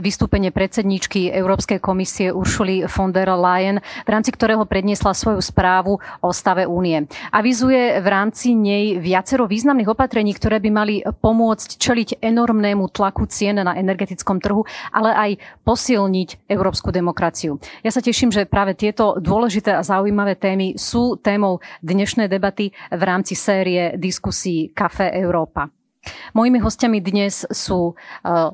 [0.00, 6.30] vystúpenie predsedničky Európskej komisie Uršuly von der Leyen, v rámci ktorého predniesla svoju správu o
[6.32, 7.06] stave únie.
[7.30, 13.60] Avizuje v rámci nej viacero významných opatrení, ktoré by mali pomôcť čeliť enormnému tlaku cien
[13.60, 15.30] na energetickom trhu, ale aj
[15.64, 17.56] posilniť európsku demokraciu.
[17.84, 23.02] Ja sa teším, že práve tieto dôležité a zaujímavé témy sú témou dnešnej debaty v
[23.02, 25.79] rámci série diskusí Café Európa.
[26.32, 27.94] Mojimi hostiami dnes sú e,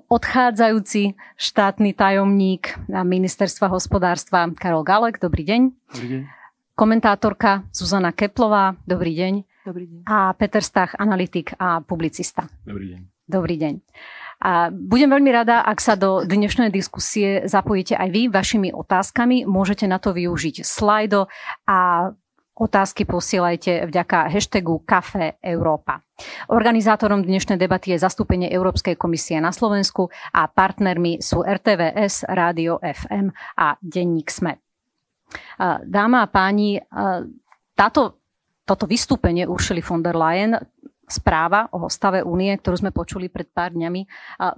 [0.09, 5.21] odchádzajúci štátny tajomník ministerstva hospodárstva Karol Galek.
[5.21, 5.61] Dobrý deň.
[5.93, 6.23] Dobrý deň.
[6.77, 8.77] Komentátorka Zuzana Keplová.
[8.85, 9.35] Dobrý deň.
[9.65, 10.01] Dobrý deň.
[10.09, 12.49] A Peter Stach, analytik a publicista.
[12.65, 13.01] Dobrý deň.
[13.27, 13.75] Dobrý deň.
[14.37, 19.49] A budem veľmi rada, ak sa do dnešnej diskusie zapojíte aj vy vašimi otázkami.
[19.49, 21.33] Môžete na to využiť slajdo
[21.65, 22.13] a
[22.57, 26.01] Otázky posielajte vďaka hashtagu Café Európa.
[26.49, 33.29] Organizátorom dnešnej debaty je zastúpenie Európskej komisie na Slovensku a partnermi sú RTVS, Rádio FM
[33.61, 34.57] a Denník SME.
[35.85, 36.81] Dáma a páni,
[37.77, 38.25] táto,
[38.65, 40.57] toto vystúpenie Uršily von der Leyen
[41.07, 44.07] správa o stave únie, ktorú sme počuli pred pár dňami,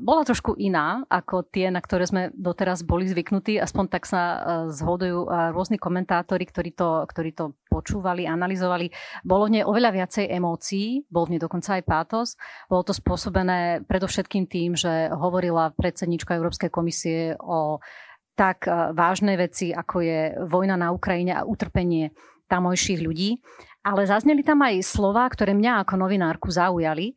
[0.01, 3.61] bola trošku iná ako tie, na ktoré sme doteraz boli zvyknutí.
[3.61, 4.39] Aspoň tak sa e,
[4.73, 8.89] zhodujú e, rôzni komentátori, ktorí to, ktorí to počúvali, analyzovali.
[9.29, 12.29] Bolo v nej oveľa viacej emócií, bol v nej dokonca aj pátos.
[12.73, 17.85] Bolo to spôsobené predovšetkým tým, že hovorila predsednička Európskej komisie o
[18.33, 22.17] tak e, vážnej veci, ako je vojna na Ukrajine a utrpenie
[22.49, 23.37] tamojších ľudí
[23.83, 27.15] ale zazneli tam aj slova, ktoré mňa ako novinárku zaujali.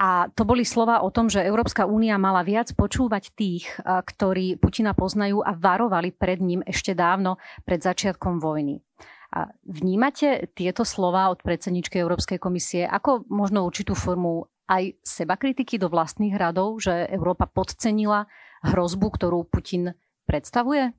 [0.00, 4.96] A to boli slova o tom, že Európska únia mala viac počúvať tých, ktorí Putina
[4.96, 7.36] poznajú a varovali pred ním ešte dávno
[7.68, 8.80] pred začiatkom vojny.
[9.36, 15.76] A vnímate tieto slova od predsedničky Európskej komisie ako možno určitú formu aj seba kritiky
[15.76, 18.24] do vlastných radov, že Európa podcenila
[18.64, 19.92] hrozbu, ktorú Putin
[20.24, 20.96] predstavuje?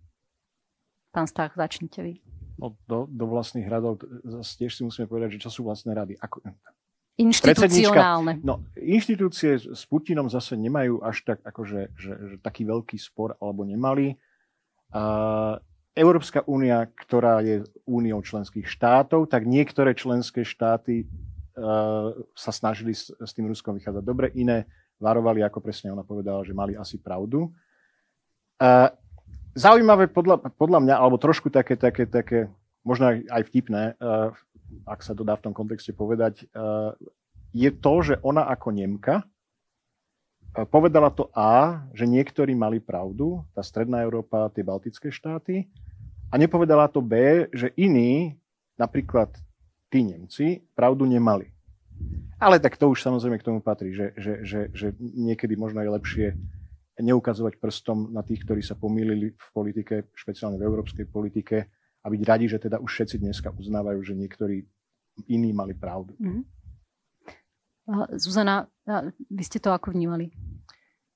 [1.12, 5.50] Pán Stach, začnite vy no, do, do vlastných radov, zase tiež si musíme povedať, že
[5.50, 6.14] čo sú vlastné rady.
[6.22, 6.46] Ako,
[7.20, 8.40] Inštitucionálne.
[8.42, 13.62] No, inštitúcie s Putinom zase nemajú až tak, akože, že, že taký veľký spor, alebo
[13.68, 14.16] nemali.
[14.90, 15.60] Uh,
[15.92, 23.12] Európska únia, ktorá je úniou členských štátov, tak niektoré členské štáty uh, sa snažili s,
[23.12, 24.66] s tým Ruskom vychádzať dobre, iné
[24.98, 27.52] varovali, ako presne ona povedala, že mali asi pravdu.
[28.56, 28.88] Uh,
[29.56, 32.48] zaujímavé podľa, podľa mňa, alebo trošku také, také, také
[32.82, 34.32] možno aj vtipné, uh,
[34.88, 36.96] ak sa to dá v tom kontexte povedať, uh,
[37.52, 43.62] je to, že ona ako Nemka uh, povedala to A, že niektorí mali pravdu, tá
[43.62, 45.68] Stredná Európa, tie Baltické štáty,
[46.32, 48.40] a nepovedala to B, že iní,
[48.80, 49.36] napríklad
[49.92, 51.52] tí Nemci, pravdu nemali.
[52.40, 55.92] Ale tak to už samozrejme k tomu patrí, že, že, že, že niekedy možno je
[55.92, 56.28] lepšie
[57.00, 61.72] neukazovať prstom na tých, ktorí sa pomýlili v politike, špeciálne v európskej politike
[62.02, 64.66] a byť radi, že teda už všetci dneska uznávajú, že niektorí
[65.32, 66.18] iní mali pravdu.
[66.20, 66.44] Mm-hmm.
[68.16, 68.68] Zuzana,
[69.28, 70.32] vy ste to ako vnímali?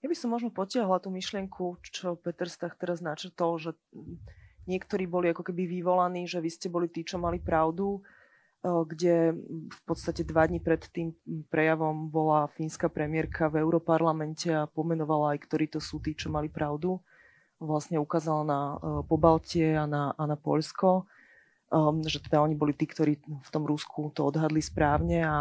[0.03, 3.71] Ja by som možno potiahla tú myšlienku, čo Peter Stach teraz načrtol, že
[4.69, 8.05] niektorí boli ako keby vyvolaní, že vy ste boli tí, čo mali pravdu
[8.65, 9.37] kde
[9.69, 11.13] v podstate dva dní pred tým
[11.53, 16.49] prejavom bola fínska premiérka v Európarlamente a pomenovala aj, ktorí to sú tí, čo mali
[16.49, 16.97] pravdu.
[17.61, 18.59] Vlastne ukázala na
[19.05, 21.05] Pobaltie a na, a na Polsko,
[22.09, 25.35] že teda oni boli tí, ktorí v tom Rusku to odhadli správne a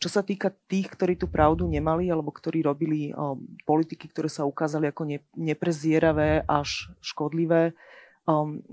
[0.00, 3.12] čo sa týka tých, ktorí tú pravdu nemali alebo ktorí robili
[3.68, 5.04] politiky, ktoré sa ukázali ako
[5.36, 7.76] neprezieravé až škodlivé,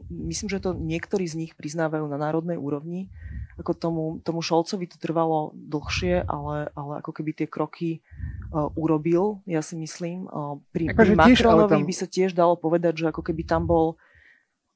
[0.08, 3.12] myslím, že to niektorí z nich priznávajú na národnej úrovni.
[3.56, 8.04] Ako tomu, tomu Šolcovi to trvalo dlhšie, ale, ale ako keby tie kroky
[8.52, 10.28] uh, urobil, ja si myslím.
[10.28, 11.88] Uh, pri, pri Macronovi tam...
[11.88, 13.96] by sa tiež dalo povedať, že ako keby tam bol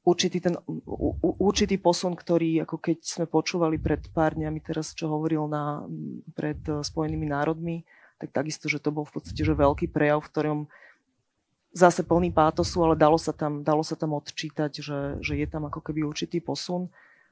[0.07, 0.55] určitý, ten,
[1.21, 5.83] určitý posun, ktorý ako keď sme počúvali pred pár dňami teraz, čo hovoril na,
[6.31, 7.83] pred uh, Spojenými národmi,
[8.19, 10.59] tak takisto, že to bol v podstate že veľký prejav, v ktorom
[11.71, 15.69] zase plný pátosu, ale dalo sa tam, dalo sa tam odčítať, že, že je tam
[15.69, 16.89] ako keby určitý posun.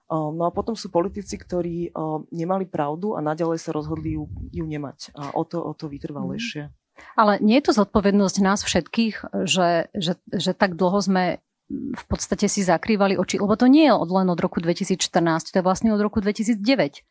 [0.07, 1.92] No a potom sú politici, ktorí
[2.31, 5.12] nemali pravdu a naďalej sa rozhodli ju, ju nemať.
[5.19, 6.71] A o to, o to vytrvalejšie.
[7.13, 12.48] Ale nie je to zodpovednosť nás všetkých, že, že, že tak dlho sme v podstate
[12.48, 15.92] si zakrývali oči, lebo to nie je od len od roku 2014, to je vlastne
[15.92, 17.04] od roku 2009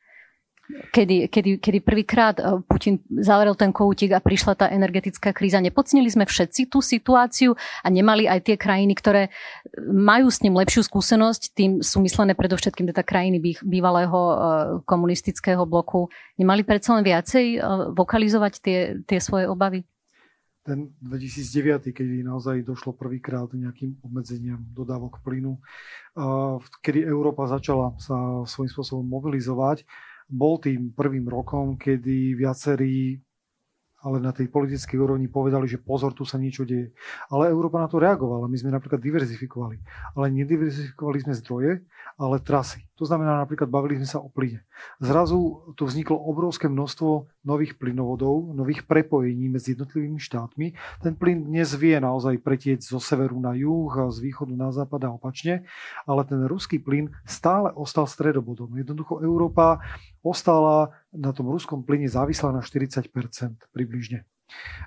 [0.66, 5.62] kedy, kedy, kedy prvýkrát eh, Putin zavrel ten koutík a prišla tá energetická kríza.
[5.62, 9.30] Nepocnili sme všetci tú situáciu a nemali aj tie krajiny, ktoré
[9.86, 14.36] majú s ním lepšiu skúsenosť, tým sú myslené predovšetkým teda krajiny bývalého eh,
[14.84, 16.10] komunistického bloku.
[16.36, 17.60] Nemali predsa len viacej eh,
[17.94, 19.86] vokalizovať tie, tie svoje obavy?
[20.66, 25.62] ten 2009, keď naozaj došlo prvýkrát nejakým obmedzeniam dodávok plynu,
[26.82, 29.86] kedy Európa začala sa svojím spôsobom mobilizovať,
[30.26, 33.22] bol tým prvým rokom, kedy viacerí
[34.06, 36.94] ale na tej politickej úrovni povedali, že pozor, tu sa niečo deje.
[37.26, 38.46] Ale Európa na to reagovala.
[38.46, 39.82] My sme napríklad diverzifikovali.
[40.14, 41.72] Ale nediverzifikovali sme zdroje,
[42.14, 42.85] ale trasy.
[42.96, 44.64] To znamená, napríklad bavili sme sa o plyne.
[45.04, 50.72] Zrazu tu vzniklo obrovské množstvo nových plynovodov, nových prepojení medzi jednotlivými štátmi.
[51.04, 55.00] Ten plyn dnes vie naozaj pretieť zo severu na juh a z východu na západ
[55.04, 55.68] a opačne,
[56.08, 58.72] ale ten ruský plyn stále ostal stredobodom.
[58.72, 59.84] Jednoducho Európa
[60.24, 63.12] ostala na tom ruskom plyne závislá na 40%
[63.76, 64.24] približne.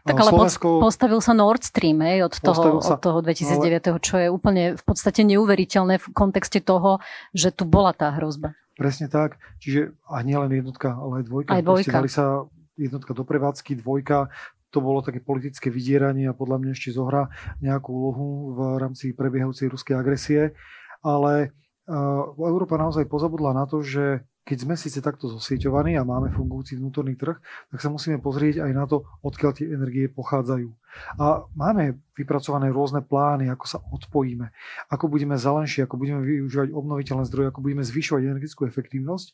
[0.07, 3.99] Tak ale Slovensko, postavil sa Nord Stream aj, od, toho, sa, od toho 2009, ale,
[3.99, 7.03] čo je úplne v podstate neuveriteľné v kontexte toho,
[7.35, 8.55] že tu bola tá hrozba.
[8.79, 9.35] Presne tak.
[9.59, 11.49] Čiže a nie len jednotka, ale aj dvojka.
[11.51, 11.95] Aj dvojka.
[11.99, 12.47] dali sa
[12.79, 14.31] jednotka do prevádzky, dvojka,
[14.69, 17.27] to bolo také politické vydieranie a podľa mňa ešte zohrá
[17.59, 20.55] nejakú úlohu v rámci prebiehajúcej ruskej agresie.
[21.01, 21.51] Ale
[21.89, 26.79] uh, Európa naozaj pozabudla na to, že keď sme síce takto zosieťovaní a máme fungujúci
[26.79, 27.37] vnútorný trh,
[27.69, 30.69] tak sa musíme pozrieť aj na to, odkiaľ tie energie pochádzajú.
[31.17, 34.51] A máme vypracované rôzne plány, ako sa odpojíme,
[34.91, 39.27] ako budeme zelenší, ako budeme využívať obnoviteľné zdroje, ako budeme zvyšovať energetickú efektívnosť,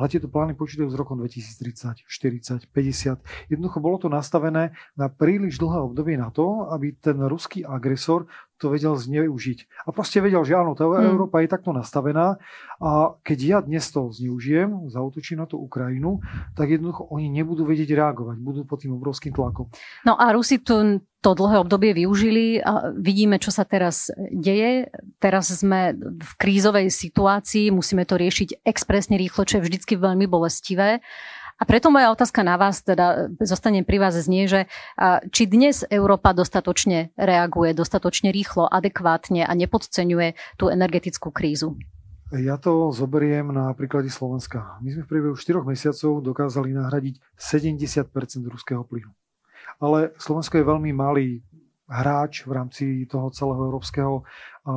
[0.00, 3.52] ale tieto plány počítajú z roku 2030, 40, 50.
[3.52, 8.24] Jednoducho bolo to nastavené na príliš dlhé obdobie na to, aby ten ruský agresor
[8.60, 9.88] to vedel zneužiť.
[9.88, 11.16] A proste vedel, že áno, tá hmm.
[11.16, 12.36] Európa je takto nastavená
[12.76, 16.20] a keď ja dnes to zneužijem, zautočím na tú Ukrajinu,
[16.52, 19.72] tak jednoducho oni nebudú vedieť reagovať, budú pod tým obrovským tlakom.
[20.04, 24.88] No a Rusi tu to dlhé obdobie využili a vidíme, čo sa teraz deje.
[25.20, 31.04] Teraz sme v krízovej situácii, musíme to riešiť expresne rýchlo, čo je vždycky veľmi bolestivé.
[31.60, 34.64] A preto moja otázka na vás, teda zostanem pri vás, znie, že
[35.28, 41.76] či dnes Európa dostatočne reaguje, dostatočne rýchlo, adekvátne a nepodceňuje tú energetickú krízu?
[42.32, 44.80] Ja to zoberiem na príklade Slovenska.
[44.80, 48.08] My sme v priebehu 4 mesiacov dokázali nahradiť 70%
[48.48, 49.12] ruského plynu.
[49.80, 51.28] Ale Slovensko je veľmi malý
[51.90, 54.22] hráč v rámci toho celého európskeho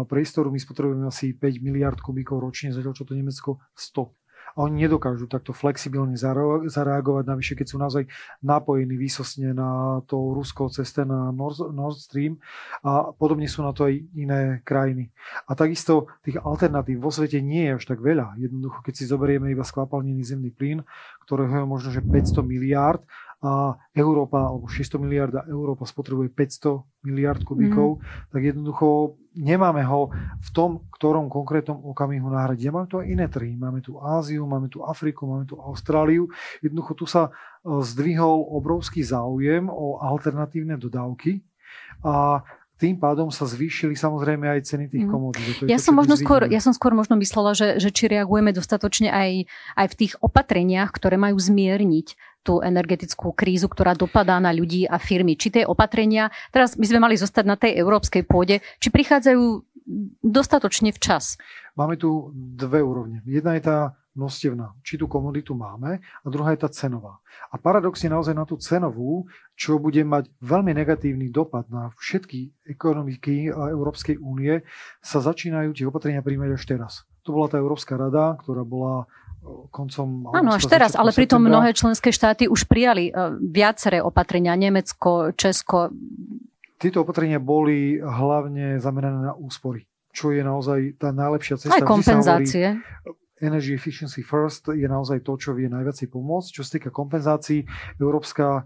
[0.10, 0.50] priestoru.
[0.50, 4.10] My spotrebujeme asi 5 miliard kubíkov ročne, zatiaľ čo to Nemecko 100
[4.54, 6.14] a oni nedokážu takto flexibilne
[6.70, 8.06] zareagovať, navyše keď sú naozaj
[8.46, 12.38] napojení výsostne na to Rusko ceste na Nord Stream
[12.86, 15.10] a podobne sú na to aj iné krajiny.
[15.50, 18.38] A takisto tých alternatív vo svete nie je až tak veľa.
[18.38, 20.86] Jednoducho, keď si zoberieme iba skvapalnený zemný plyn,
[21.26, 23.02] ktorého je možno že 500 miliárd
[23.44, 28.32] a Európa, alebo 600 miliard a Európa spotrebuje 500 miliard kubíkov, mm.
[28.32, 32.72] tak jednoducho nemáme ho v tom, ktorom konkrétnom okamihu nahradiť.
[32.72, 33.60] Máme tu aj iné trhy.
[33.60, 36.32] Máme tu Áziu, máme tu Afriku, máme tu Austráliu.
[36.64, 41.44] Jednoducho tu sa e, zdvihol obrovský záujem o alternatívne dodávky
[42.00, 42.48] a
[42.80, 45.12] tým pádom sa zvýšili samozrejme aj ceny tých mhm.
[45.12, 45.56] komodít.
[45.68, 49.48] Ja, som možno skôr, ja som skôr možno myslela, že, že či reagujeme dostatočne aj,
[49.76, 55.00] aj v tých opatreniach, ktoré majú zmierniť tú energetickú krízu, ktorá dopadá na ľudí a
[55.00, 55.40] firmy.
[55.40, 59.74] Či tie opatrenia, teraz my sme mali zostať na tej európskej pôde, či prichádzajú
[60.24, 61.40] dostatočne včas?
[61.76, 63.24] Máme tu dve úrovne.
[63.26, 63.78] Jedna je tá
[64.14, 67.18] množstevná, či tú komoditu máme, a druhá je tá cenová.
[67.50, 69.26] A paradox je naozaj na tú cenovú,
[69.58, 74.62] čo bude mať veľmi negatívny dopad na všetky ekonomiky Európskej únie,
[75.02, 76.94] sa začínajú tie opatrenia príjmať až teraz.
[77.26, 79.10] To bola tá Európska rada, ktorá bola
[79.70, 80.32] koncom...
[80.32, 84.56] Áno, až teraz, ale pritom mnohé členské štáty už prijali e, viaceré opatrenia.
[84.56, 85.92] Nemecko, Česko.
[86.80, 91.74] Tieto opatrenia boli hlavne zamerané na úspory čo je naozaj tá najlepšia cesta.
[91.74, 92.78] Aj kompenzácie.
[92.78, 96.50] Hovorí, Energy Efficiency First je naozaj to, čo vie najviac pomôcť.
[96.54, 97.68] Čo sa týka kompenzácií,
[98.00, 98.64] Európska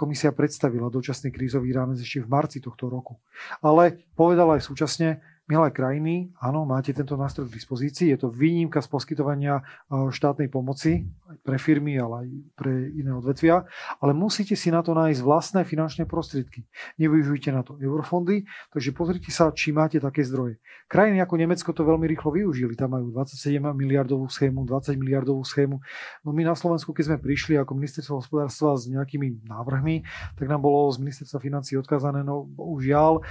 [0.00, 3.20] komisia predstavila dočasný krízový rámec ešte v marci tohto roku.
[3.60, 8.12] Ale povedala aj súčasne, Milé krajiny, áno, máte tento nástroj k dispozícii.
[8.12, 11.08] Je to výnimka z poskytovania štátnej pomoci
[11.40, 13.64] pre firmy, ale aj pre iné odvetvia,
[13.96, 16.68] ale musíte si na to nájsť vlastné finančné prostriedky.
[17.00, 18.44] Nevyužijte na to eurofondy,
[18.76, 20.60] takže pozrite sa, či máte také zdroje.
[20.84, 22.76] Krajiny ako Nemecko to veľmi rýchlo využili.
[22.76, 25.80] Tam majú 27 miliardovú schému, 20 miliardovú schému.
[26.24, 30.04] No my na Slovensku, keď sme prišli ako ministerstvo hospodárstva s nejakými návrhmi,
[30.36, 33.24] tak nám bolo z ministerstva financí odkazané, no žiaľ,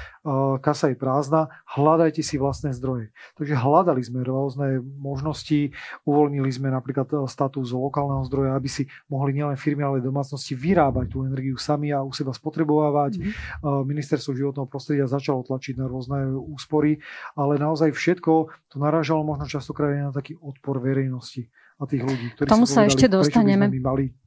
[0.65, 3.11] kasa je prázdna, hľadaj hľadajte si vlastné zdroje.
[3.35, 5.75] Takže hľadali sme rôzne možnosti,
[6.07, 11.11] uvoľnili sme napríklad e, status lokálneho zdroja, aby si mohli nielen firmy, ale domácnosti vyrábať
[11.11, 13.19] tú energiu sami a u seba spotrebovávať.
[13.19, 13.83] Mm-hmm.
[13.83, 17.03] Ministerstvo životného prostredia začalo tlačiť na rôzne úspory,
[17.35, 18.31] ale naozaj všetko
[18.71, 22.89] to narážalo možno častokrát na taký odpor verejnosti a tých ľudí, ktorí Tomu sa povedali,
[22.95, 23.65] ešte dostaneme.
[23.67, 24.26] By mali byť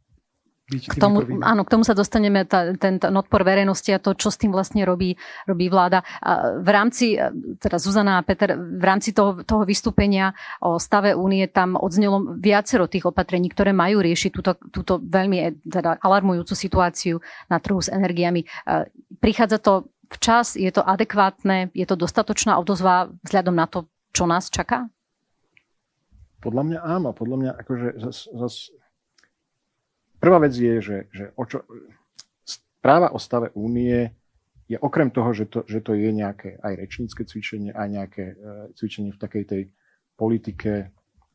[0.71, 4.31] k tomu, áno, k tomu sa dostaneme, tá, ten, ten odpor verejnosti a to, čo
[4.31, 5.19] s tým vlastne robí,
[5.51, 6.07] robí vláda.
[6.23, 7.19] A v rámci,
[7.59, 12.87] teda Zuzana a Peter, v rámci toho, toho vystúpenia o stave únie tam odznelo viacero
[12.87, 17.19] tých opatrení, ktoré majú riešiť túto, túto veľmi teda alarmujúcu situáciu
[17.51, 18.47] na trhu s energiami.
[19.19, 24.51] Prichádza to včas, je to adekvátne, je to dostatočná odozva vzhľadom na to, čo nás
[24.51, 24.91] čaká?
[26.41, 27.13] Podľa mňa áno.
[27.13, 28.55] Podľa mňa akože zas, zas...
[30.21, 31.65] Prvá vec je, že, že o čo...
[32.45, 34.13] správa o stave únie
[34.71, 38.71] je okrem toho, že to, že to je nejaké aj rečnícke cvičenie, aj nejaké uh,
[38.79, 39.63] cvičenie v takej tej
[40.15, 40.93] politike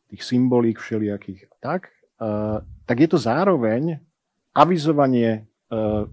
[0.07, 3.99] tých symbolík všelijakých tak, uh, tak je to zároveň
[4.55, 6.07] avizovanie uh,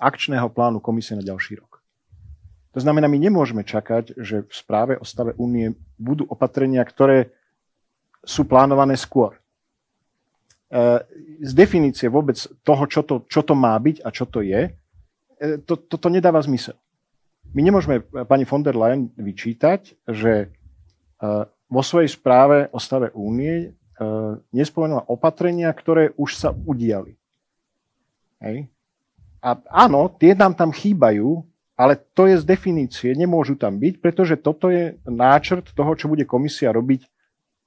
[0.00, 1.82] akčného plánu komisie na ďalší rok.
[2.72, 7.32] To znamená, my nemôžeme čakať, že v správe o stave únie budú opatrenia, ktoré
[8.20, 9.40] sú plánované skôr.
[10.66, 10.98] E,
[11.46, 12.34] z definície vôbec
[12.66, 14.74] toho, čo to, čo to má byť a čo to je,
[15.38, 16.74] e, to, to, to nedáva zmysel.
[17.54, 20.46] My nemôžeme pani von der Leyen vyčítať, že e,
[21.70, 23.74] vo svojej správe o stave únie
[24.52, 27.16] nespomenula opatrenia, ktoré už sa udiali.
[28.44, 28.68] Hej.
[29.40, 31.40] A áno, tie nám tam chýbajú,
[31.80, 36.28] ale to je z definície, nemôžu tam byť, pretože toto je náčrt toho, čo bude
[36.28, 37.08] komisia robiť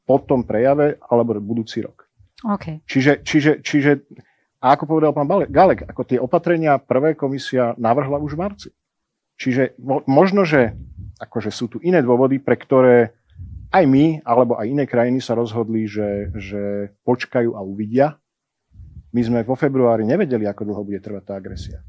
[0.05, 2.08] po tom prejave alebo budúci rok.
[2.39, 2.79] Okay.
[2.88, 3.91] Čiže, čiže, čiže,
[4.63, 8.69] a ako povedal pán Galek, ako tie opatrenia prvé komisia navrhla už v marci.
[9.39, 10.75] Čiže možno, že
[11.19, 13.15] akože sú tu iné dôvody, pre ktoré
[13.72, 18.19] aj my, alebo aj iné krajiny sa rozhodli, že, že počkajú a uvidia.
[19.15, 21.79] My sme vo februári nevedeli, ako dlho bude trvať tá agresia.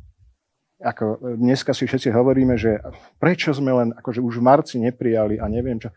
[0.80, 2.80] Ako dneska si všetci hovoríme, že
[3.21, 5.92] prečo sme len akože už v marci neprijali a neviem čo.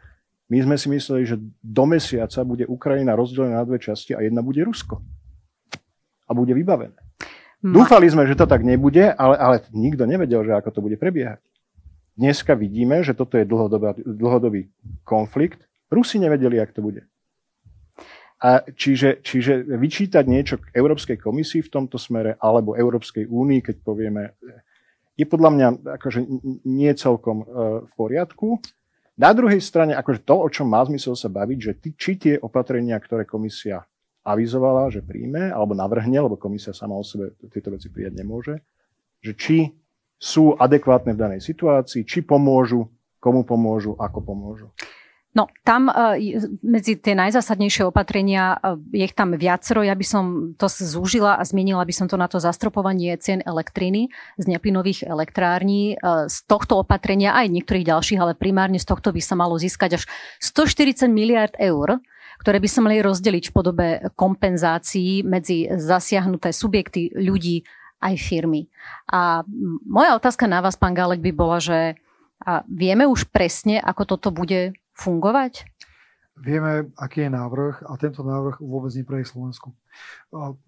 [0.53, 4.45] My sme si mysleli, že do mesiaca bude Ukrajina rozdelená na dve časti a jedna
[4.45, 5.01] bude Rusko.
[6.29, 6.93] A bude vybavené.
[7.65, 7.81] Ma...
[7.81, 11.41] Dúfali sme, že to tak nebude, ale, ale nikto nevedel, že ako to bude prebiehať.
[12.13, 13.49] Dneska vidíme, že toto je
[14.05, 14.69] dlhodobý
[15.01, 15.65] konflikt.
[15.89, 17.01] Rusi nevedeli, jak to bude.
[18.37, 23.75] A čiže, čiže vyčítať niečo k Európskej komisii v tomto smere alebo Európskej únii, keď
[23.81, 24.37] povieme,
[25.17, 25.67] je podľa mňa
[25.97, 26.19] akože
[26.69, 27.45] nie celkom uh,
[27.89, 28.61] v poriadku.
[29.13, 32.35] Na druhej strane, akože to, o čom má zmysel sa baviť, že ty, či tie
[32.41, 33.85] opatrenia, ktoré komisia
[34.25, 38.55] avizovala, že príjme, alebo navrhne, lebo komisia sama o sebe tieto veci prijať nemôže,
[39.21, 39.57] že či
[40.17, 42.87] sú adekvátne v danej situácii, či pomôžu,
[43.19, 44.67] komu pomôžu, ako pomôžu.
[45.33, 46.13] No, tam uh,
[46.61, 49.81] medzi tie najzásadnejšie opatrenia uh, je ich tam viacero.
[49.81, 50.23] Ja by som
[50.53, 55.97] to zúžila a zmienila by som to na to zastropovanie cien elektriny z neplynových elektrární.
[55.97, 59.97] Uh, z tohto opatrenia aj niektorých ďalších, ale primárne z tohto by sa malo získať
[59.97, 60.03] až
[60.37, 61.97] 140 miliard eur
[62.33, 63.87] ktoré by sa mali rozdeliť v podobe
[64.19, 67.63] kompenzácií medzi zasiahnuté subjekty, ľudí
[68.03, 68.67] aj firmy.
[69.07, 69.47] A
[69.87, 71.95] moja otázka na vás, pán Galek, by bola, že
[72.67, 75.67] vieme už presne, ako toto bude fungovať?
[76.33, 79.77] Vieme, aký je návrh a tento návrh vôbec neprejde Slovensku.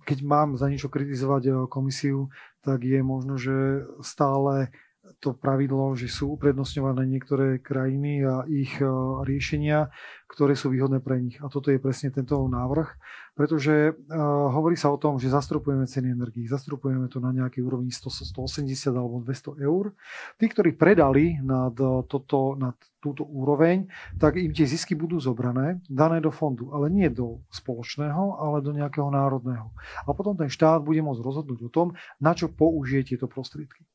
[0.05, 2.29] Keď mám za niečo kritizovať eh, komisiu,
[2.61, 4.69] tak je možno, že stále
[5.19, 8.85] to pravidlo, že sú uprednostňované niektoré krajiny a ich e,
[9.25, 9.89] riešenia,
[10.25, 11.37] ktoré sú výhodné pre nich.
[11.39, 12.89] A toto je presne tento návrh,
[13.37, 16.49] pretože uh, hovorí sa o tom, že zastropujeme ceny energii.
[16.49, 19.93] Zastropujeme to na nejakej úrovni 100, 180 alebo 200 eur.
[20.39, 21.75] Tí, ktorí predali nad,
[22.09, 23.85] toto, nad túto úroveň,
[24.17, 28.73] tak im tie zisky budú zobrané, dané do fondu, ale nie do spoločného, ale do
[28.73, 29.69] nejakého národného.
[30.03, 33.85] A potom ten štát bude môcť rozhodnúť o tom, na čo použije tieto prostriedky.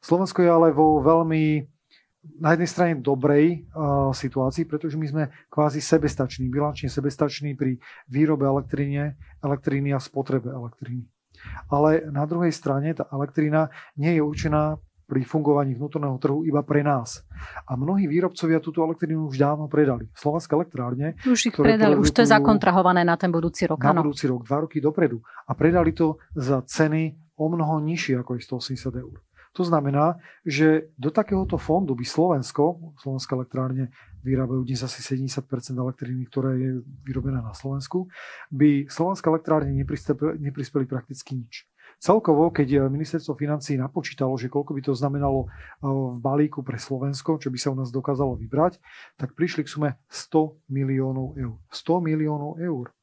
[0.00, 1.64] Slovensko je ale vo veľmi
[2.40, 7.80] na jednej strane dobrej uh, situácii, pretože my sme kvázi sebestační, bilančne sebestační pri
[8.12, 11.08] výrobe elektrine, elektriny a spotrebe elektriny.
[11.72, 14.76] Ale na druhej strane tá elektrina nie je určená
[15.10, 17.26] pri fungovaní vnútorného trhu iba pre nás.
[17.66, 20.06] A mnohí výrobcovia túto elektrínu už dávno predali.
[20.14, 21.18] Slovenské elektrárne...
[21.26, 23.82] Už ich predali, už to je zakontrahované na ten budúci rok.
[23.82, 24.06] Na ano.
[24.06, 25.18] budúci rok, dva roky dopredu.
[25.50, 28.40] A predali to za ceny o mnoho nižšie ako je
[28.76, 29.18] 180 eur.
[29.58, 33.90] To znamená, že do takéhoto fondu by Slovensko, Slovenské elektrárne
[34.22, 35.42] vyrábajú dnes asi 70%
[35.74, 38.06] elektriny, ktorá je vyrobená na Slovensku,
[38.54, 39.74] by Slovenské elektrárne
[40.38, 41.66] neprispeli prakticky nič.
[42.00, 47.36] Celkovo, keď ministerstvo financí napočítalo, že koľko by to znamenalo eh, v balíku pre Slovensko,
[47.36, 48.80] čo by sa u nás dokázalo vybrať,
[49.20, 51.60] tak prišli k sume 100 miliónov eur.
[51.68, 52.94] 100 miliónov eur.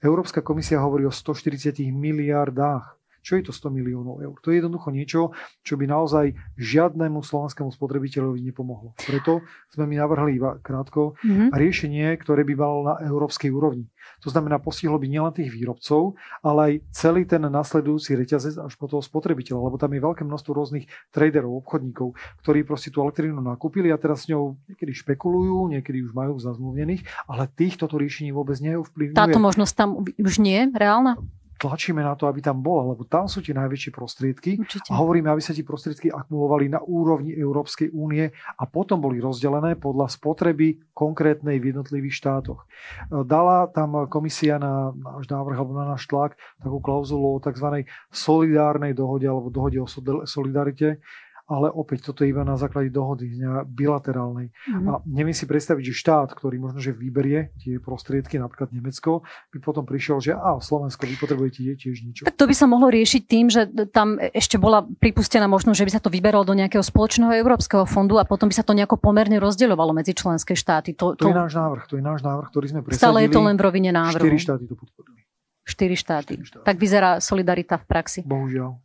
[0.00, 4.36] Európska komisia hovorí o 140 miliardách Čo je to 100 miliónov eur?
[4.40, 5.20] To je jednoducho niečo,
[5.60, 8.96] čo by naozaj žiadnemu slovenskému spotrebiteľovi nepomohlo.
[8.96, 11.48] Preto sme mi navrhli iba krátko mm-hmm.
[11.52, 13.86] riešenie, ktoré by malo na európskej úrovni.
[14.24, 18.88] To znamená, postihlo by nielen tých výrobcov, ale aj celý ten nasledujúci reťazec až po
[18.88, 23.88] toho spotrebiteľa, lebo tam je veľké množstvo rôznych traderov, obchodníkov, ktorí proste tú elektrínu nakúpili
[23.92, 28.60] a teraz s ňou niekedy špekulujú, niekedy už majú zazmluvnených, ale tých toto riešenie vôbec
[28.60, 29.16] neovplyvňuje.
[29.16, 31.16] Táto možnosť tam už nie je reálna?
[31.60, 34.88] Tlačíme na to, aby tam bola, lebo tam sú tie najväčšie prostriedky Určite.
[34.88, 39.76] a hovoríme, aby sa tie prostriedky akumulovali na úrovni Európskej únie a potom boli rozdelené
[39.76, 42.64] podľa spotreby konkrétnej v jednotlivých štátoch.
[43.12, 47.84] Dala tam komisia na náš návrh alebo na náš tlak takú klauzulu o tzv.
[48.08, 49.88] solidárnej dohode alebo dohode o
[50.24, 51.04] solidarite,
[51.50, 53.26] ale opäť toto je iba na základe dohody
[53.66, 54.54] bilaterálnej.
[54.54, 54.86] Mm-hmm.
[54.86, 59.58] A neviem si predstaviť, že štát, ktorý možno, že vyberie tie prostriedky, napríklad Nemecko, by
[59.58, 62.22] potom prišiel, že a Slovensko, vy potrebujete tiež niečo.
[62.22, 65.92] Tak to by sa mohlo riešiť tým, že tam ešte bola pripustená možnosť, že by
[65.98, 69.42] sa to vyberalo do nejakého spoločného európskeho fondu a potom by sa to nejako pomerne
[69.42, 70.94] rozdeľovalo medzi členské štáty.
[70.94, 71.26] To, to...
[71.26, 73.02] to je náš návrh, to je náš návrh, ktorý sme presadili.
[73.02, 74.22] Stále je to len v rovine návrhu.
[74.22, 75.20] Štyri štáty to podporili.
[75.66, 76.34] Štyri štáty.
[76.42, 76.66] štáty.
[76.66, 78.20] Tak vyzerá solidarita v praxi.
[78.22, 78.78] Bohužiaľ.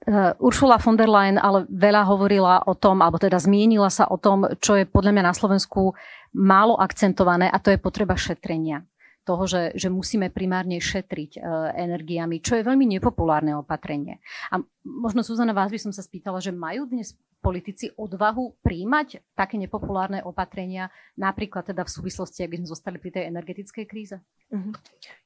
[0.00, 4.16] Uh, Uršula von der Leyen ale veľa hovorila o tom, alebo teda zmienila sa o
[4.16, 5.92] tom, čo je podľa mňa na Slovensku
[6.32, 8.88] málo akcentované a to je potreba šetrenia
[9.28, 11.40] toho, že, že musíme primárne šetriť e,
[11.84, 14.18] energiami, čo je veľmi nepopulárne opatrenie.
[14.50, 19.56] A možno, Suzana, vás by som sa spýtala, že majú dnes politici odvahu príjmať také
[19.56, 24.20] nepopulárne opatrenia, napríklad teda v súvislosti, aby sme zostali pri tej energetickej kríze?
[24.52, 24.76] Uh-huh.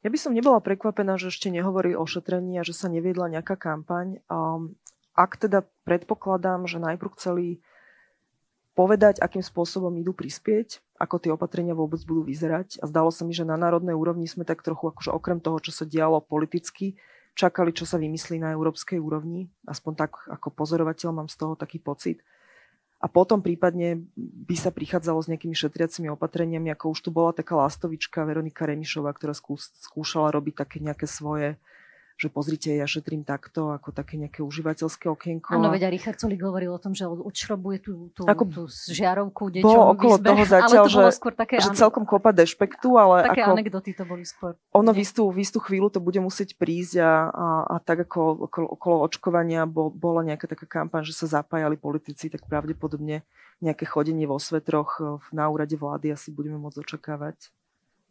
[0.00, 3.58] Ja by som nebola prekvapená, že ešte nehovorí o šetrení a že sa neviedla nejaká
[3.58, 4.22] kampaň.
[5.14, 7.46] Ak teda predpokladám, že najprv chceli
[8.74, 12.82] povedať, akým spôsobom idú prispieť, ako tie opatrenia vôbec budú vyzerať.
[12.82, 15.70] A zdalo sa mi, že na národnej úrovni sme tak trochu, akože okrem toho, čo
[15.70, 16.98] sa dialo politicky,
[17.34, 19.50] čakali, čo sa vymyslí na európskej úrovni.
[19.66, 22.22] Aspoň tak ako pozorovateľ mám z toho taký pocit.
[23.04, 27.52] A potom prípadne by sa prichádzalo s nejakými šetriacimi opatreniami, ako už tu bola taká
[27.52, 31.60] lastovička Veronika Remišová, ktorá skúšala robiť také nejaké svoje
[32.14, 35.58] že pozrite, ja šetrím takto, ako také nejaké užívateľské okienko.
[35.58, 39.50] Áno, veď a Richard Solik hovoril o tom, že odšrobuje tú, tú, ako tú žiarovku
[39.50, 41.02] deťom Bolo okolo výzbe, toho zatiaľ, že,
[41.34, 44.54] také, že celkom kopa dešpektu, ale také ako, anekdoty to boli skôr.
[44.78, 48.46] Ono v istú, v istú chvíľu to bude musieť prísť a, a, a tak ako
[48.46, 53.26] okolo, okolo očkovania bol, bola nejaká taká kampaň, že sa zapájali politici, tak pravdepodobne
[53.58, 55.02] nejaké chodenie vo svetroch
[55.34, 57.50] na úrade vlády asi budeme môcť očakávať.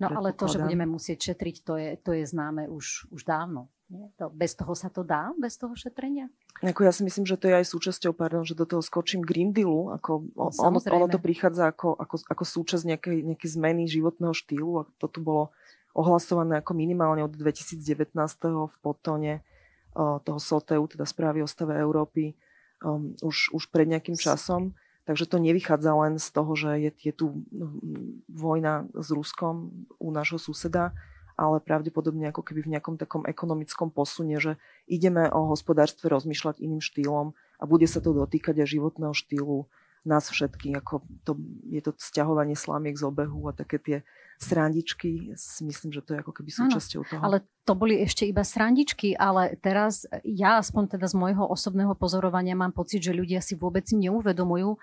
[0.01, 3.69] No ale to, že budeme musieť šetriť, to je, to je známe už, už dávno.
[3.93, 4.09] Nie?
[4.17, 5.29] To, bez toho sa to dá?
[5.37, 6.33] Bez toho šetrenia?
[6.65, 9.53] Ako ja si myslím, že to je aj súčasťou, pardon, že do toho skočím Green
[9.53, 9.93] Dealu.
[9.93, 14.71] Ako, no, ono, ono to prichádza ako, ako, ako súčasť nejakej, nejakej zmeny životného štýlu.
[14.81, 15.53] A to tu bolo
[15.93, 18.17] ohlasované ako minimálne od 2019.
[18.65, 19.45] v podtone
[19.93, 22.33] uh, toho SOTEU, teda správy o stave Európy,
[22.81, 24.73] um, už, už pred nejakým časom.
[25.03, 30.09] Takže to nevychádza len z toho, že je, je tu hm, vojna s Ruskom u
[30.11, 30.95] nášho suseda,
[31.33, 36.79] ale pravdepodobne ako keby v nejakom takom ekonomickom posune, že ideme o hospodárstve rozmýšľať iným
[36.79, 39.65] štýlom a bude sa to dotýkať aj životného štýlu
[40.03, 43.97] nás všetkých, ako to, je to sťahovanie slamiek z obehu a také tie
[44.35, 45.31] srandičky,
[45.63, 47.21] myslím, že to je ako keby súčasťou toho.
[47.23, 52.51] Ale to boli ešte iba srandičky, ale teraz ja aspoň teda z môjho osobného pozorovania
[52.51, 54.75] mám pocit, že ľudia si vôbec neuvedomujú,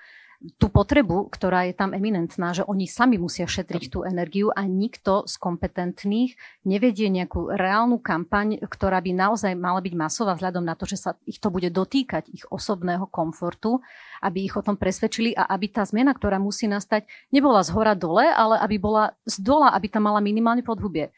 [0.57, 5.29] tú potrebu, ktorá je tam eminentná, že oni sami musia šetriť tú energiu a nikto
[5.29, 6.33] z kompetentných
[6.64, 11.11] nevedie nejakú reálnu kampaň, ktorá by naozaj mala byť masová vzhľadom na to, že sa
[11.29, 13.85] ich to bude dotýkať ich osobného komfortu,
[14.24, 17.92] aby ich o tom presvedčili a aby tá zmena, ktorá musí nastať, nebola z hora
[17.92, 21.12] dole, ale aby bola z dola, aby tam mala minimálne podhubie.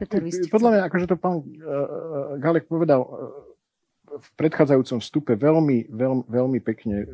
[0.00, 3.53] Peter, Podľa mňa, akože to pán uh, Galek povedal, uh,
[4.14, 7.06] v predchádzajúcom vstupe veľmi, veľmi, veľmi pekne, e,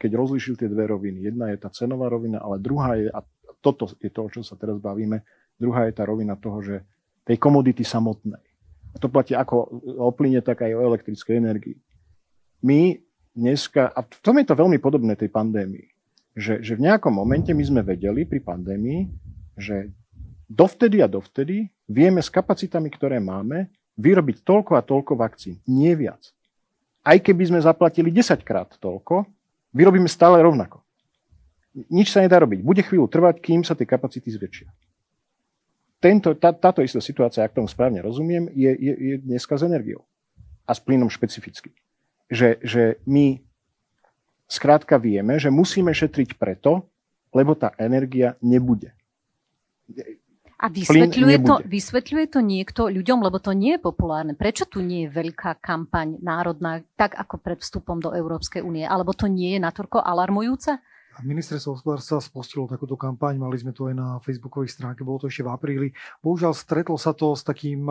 [0.00, 1.28] keď rozlišil tie dve roviny.
[1.28, 3.20] Jedna je tá cenová rovina, ale druhá je, a
[3.60, 5.24] toto je to, o čom sa teraz bavíme,
[5.60, 6.76] druhá je tá rovina toho, že
[7.26, 8.40] tej komodity samotnej.
[8.94, 11.76] A to platí ako o plyne, tak aj o elektrickej energii.
[12.64, 12.96] My
[13.36, 15.92] dneska, a v tom je to veľmi podobné tej pandémii,
[16.32, 19.08] že, že v nejakom momente my sme vedeli pri pandémii,
[19.56, 19.92] že
[20.48, 26.35] dovtedy a dovtedy vieme s kapacitami, ktoré máme, vyrobiť toľko a toľko vakcín, nie viac
[27.06, 29.22] aj keby sme zaplatili 10 krát toľko,
[29.70, 30.82] vyrobíme stále rovnako.
[31.86, 32.66] Nič sa nedá robiť.
[32.66, 34.68] Bude chvíľu trvať, kým sa tie kapacity zväčšia.
[36.02, 40.02] Tento, tá, táto istá situácia, ak tomu správne rozumiem, je, je, je dneska s energiou.
[40.66, 41.72] A s plynom špecificky.
[42.26, 43.38] Že, že my
[44.50, 46.90] skrátka vieme, že musíme šetriť preto,
[47.30, 48.90] lebo tá energia nebude.
[50.56, 54.32] A vysvetľuje to, vysvetľuje to niekto ľuďom, lebo to nie je populárne.
[54.32, 58.88] Prečo tu nie je veľká kampaň národná, tak ako pred vstupom do Európskej únie?
[58.88, 60.80] Alebo to nie je natoľko alarmujúce?
[61.24, 65.48] Ministerstvo hospodárstva spustilo takúto kampaň, mali sme to aj na facebookovej stránke, bolo to ešte
[65.48, 65.88] v apríli.
[66.20, 67.88] Bohužiaľ stretlo sa to s takým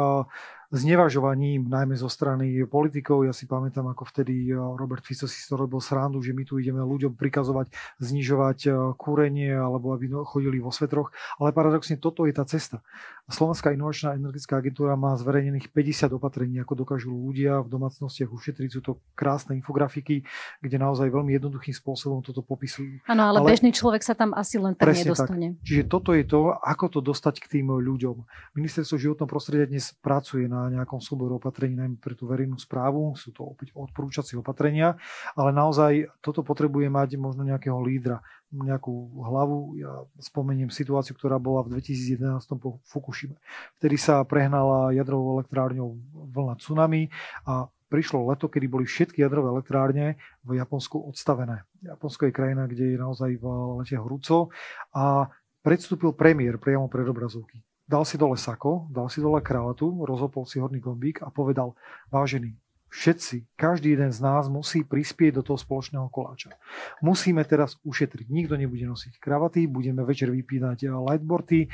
[0.74, 3.26] znevažovaním, najmä zo strany politikov.
[3.26, 6.58] Ja si pamätám, ako vtedy eh, Robert Fico si to robil srandu, že my tu
[6.58, 7.70] ideme ľuďom prikazovať
[8.02, 11.14] znižovať eh, kúrenie alebo aby no, chodili vo svetroch.
[11.38, 12.82] Ale paradoxne toto je tá cesta.
[13.26, 18.70] Slovenská inovačná energetická agentúra má zverejnených 50 opatrení, ako dokážu ľudia v domácnostiach ušetriť.
[18.70, 20.22] Sú to krásne infografiky,
[20.62, 23.02] kde naozaj veľmi jednoduchým spôsobom toto popisujú.
[23.10, 25.58] Áno, ale, ale bežný človek sa tam asi len tak nedostane.
[25.58, 25.66] Tak.
[25.66, 28.16] Čiže toto je to, ako to dostať k tým ľuďom.
[28.54, 33.14] Ministerstvo životného prostredia dnes pracuje na nejakom súboru opatrení, najmä pre tú verejnú správu.
[33.20, 34.96] Sú to opäť odporúčacie opatrenia,
[35.36, 39.76] ale naozaj toto potrebuje mať možno nejakého lídra, nejakú hlavu.
[39.76, 43.36] Ja spomeniem situáciu, ktorá bola v 2011 po Fukushime.
[43.82, 46.00] Vtedy sa prehnala jadrovou elektrárňou
[46.32, 47.12] vlna tsunami
[47.44, 51.68] a prišlo leto, kedy boli všetky jadrové elektrárne v Japonsku odstavené.
[51.84, 53.46] Japonsko je krajina, kde je naozaj v
[53.84, 54.50] lete horúco
[54.96, 55.30] a
[55.62, 60.58] predstúpil premiér priamo pred obrazovky dal si dole sako, dal si dole kravatu, rozhopol si
[60.58, 61.78] horný gombík a povedal,
[62.10, 62.58] vážený,
[62.96, 66.56] všetci, každý jeden z nás musí prispieť do toho spoločného koláča.
[67.04, 68.32] Musíme teraz ušetriť.
[68.32, 71.70] Nikto nebude nosiť kravaty, budeme večer vypínať eh, lightboardy, eh,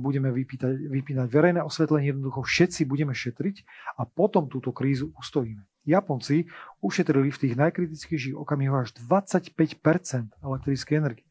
[0.00, 3.56] budeme vypínať, vypínať verejné osvetlenie, jednoducho všetci budeme šetriť
[4.00, 5.62] a potom túto krízu ustojíme.
[5.84, 6.48] Japonci
[6.80, 11.28] ušetrili v tých najkritickejších okamihoch až 25% elektrickej energie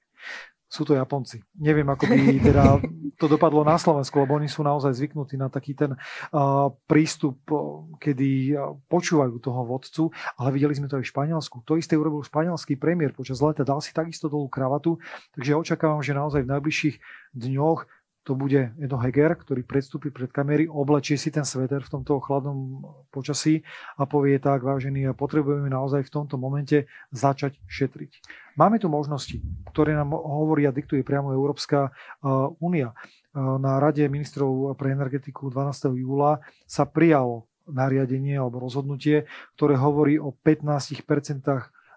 [0.73, 1.45] sú to Japonci.
[1.61, 2.81] Neviem, ako by teda
[3.21, 5.93] to dopadlo na Slovensku, lebo oni sú naozaj zvyknutí na taký ten
[6.89, 7.37] prístup,
[8.01, 8.57] kedy
[8.89, 11.61] počúvajú toho vodcu, ale videli sme to aj v Španielsku.
[11.69, 14.97] To isté urobil španielský premiér počas leta, dal si takisto dolu kravatu,
[15.37, 16.95] takže očakávam, že naozaj v najbližších
[17.37, 17.85] dňoch
[18.23, 22.79] to bude Edo Heger, ktorý predstúpi pred kamery, oblečie si ten sveter v tomto chladnom
[23.11, 23.67] počasí
[23.99, 28.23] a povie tak, vážený, a potrebujeme naozaj v tomto momente začať šetriť.
[28.55, 31.91] Máme tu možnosti, ktoré nám hovorí a diktuje priamo Európska
[32.63, 32.95] únia.
[33.35, 35.91] Na Rade ministrov pre energetiku 12.
[35.99, 39.27] júla sa prijalo nariadenie alebo rozhodnutie,
[39.59, 41.43] ktoré hovorí o 15%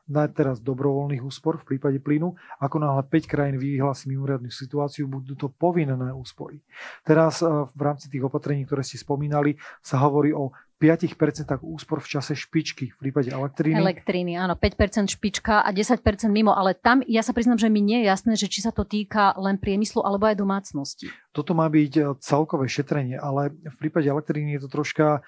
[0.06, 2.34] na teraz dobrovoľných úspor v prípade plynu.
[2.62, 6.62] Ako náhle 5 krajín vyhlási mimoriadnu situáciu, budú to povinné úspory.
[7.02, 12.08] Teraz eh, v rámci tých opatrení, ktoré ste spomínali, sa hovorí o 5% úspor v
[12.08, 13.80] čase špičky v prípade elektriny.
[13.80, 18.04] Elektriny, áno, 5% špička a 10% mimo, ale tam ja sa priznám, že mi nie
[18.04, 21.08] je jasné, že či sa to týka len priemyslu alebo aj domácnosti.
[21.32, 25.24] Toto má byť e, celkové šetrenie, ale v prípade elektriny je to troška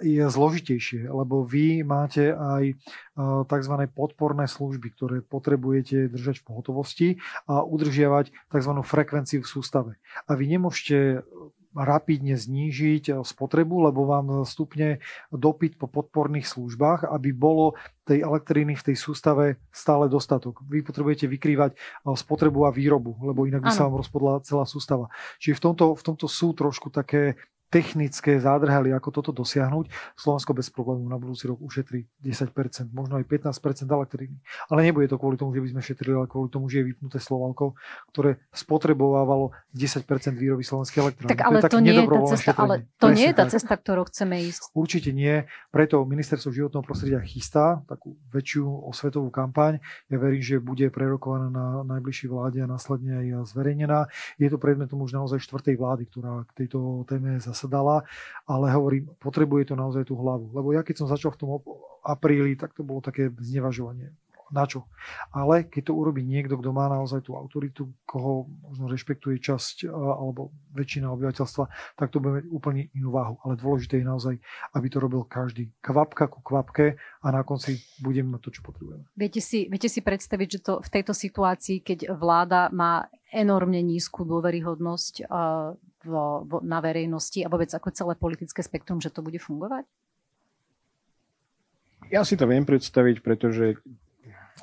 [0.00, 2.74] je zložitejšie, lebo vy máte aj e,
[3.44, 3.74] tzv.
[3.92, 7.08] podporné služby, ktoré potrebujete držať v pohotovosti
[7.44, 8.72] a udržiavať tzv.
[8.80, 9.92] frekvenciu v sústave.
[10.24, 11.20] A vy nemôžete
[11.76, 17.76] rapidne znížiť eh, spotrebu, lebo vám stupne dopyt po podporných službách, aby bolo
[18.08, 20.64] tej elektriny v tej sústave stále dostatok.
[20.64, 21.78] Vy potrebujete vykrývať eh,
[22.12, 25.12] spotrebu a výrobu, lebo inak by sa vám rozpodla celá sústava.
[25.42, 27.36] Čiže v tomto, v tomto sú trošku také
[27.68, 29.92] technické zádrhali, ako toto dosiahnuť.
[30.16, 34.40] Slovensko bez problémov na budúci rok ušetrí 10%, možno aj 15% elektriny.
[34.72, 37.20] Ale nebude to kvôli tomu, že by sme šetrili, ale kvôli tomu, že je vypnuté
[37.20, 37.76] Slovalko,
[38.16, 40.08] ktoré spotrebovávalo 10%
[40.40, 41.28] výroby slovenskej elektriny.
[41.28, 44.04] Tak ale to, to nie je tá cesta, ale to nie je tá cesta, ktorou
[44.08, 44.72] chceme ísť.
[44.72, 49.84] Určite nie, preto ministerstvo životného prostredia chystá takú väčšiu osvetovú kampaň.
[50.08, 54.08] Ja verím, že bude prerokovaná na najbližšej vláde a následne aj zverejnená.
[54.40, 58.06] Je to predmetom už naozaj štvrtej vlády, ktorá k tejto téme zase zasadala,
[58.46, 60.54] ale hovorím, potrebuje to naozaj tú hlavu.
[60.54, 61.50] Lebo ja keď som začal v tom
[62.06, 64.14] apríli, tak to bolo také znevažovanie.
[64.48, 64.88] Na čo?
[65.28, 70.56] Ale keď to urobí niekto, kto má naozaj tú autoritu, koho možno rešpektuje časť alebo
[70.72, 71.68] väčšina obyvateľstva,
[72.00, 73.36] tak to bude mať úplne inú váhu.
[73.44, 74.40] Ale dôležité je naozaj,
[74.72, 75.68] aby to robil každý.
[75.84, 79.04] Kvapka ku kvapke a na konci budeme mať to, čo potrebujeme.
[79.20, 84.24] Viete si, viete si predstaviť, že to v tejto situácii, keď vláda má enormne nízku
[84.24, 85.28] dôveryhodnosť
[86.04, 89.86] vo, vo, na verejnosti a vôbec ako celé politické spektrum, že to bude fungovať?
[92.08, 93.76] Ja si to viem predstaviť, pretože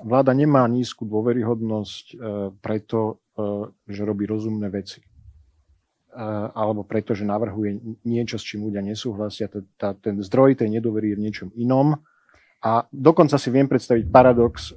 [0.01, 2.15] vláda nemá nízku dôveryhodnosť e,
[2.57, 5.03] preto, e, že robí rozumné veci.
[5.03, 5.07] E,
[6.51, 9.51] alebo preto, že navrhuje niečo, s čím ľudia nesúhlasia.
[9.77, 11.99] Ten zdroj tej nedôvery je v niečom inom.
[12.65, 14.73] A dokonca si viem predstaviť paradox,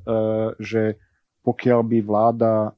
[0.60, 1.00] že
[1.40, 2.76] pokiaľ by vláda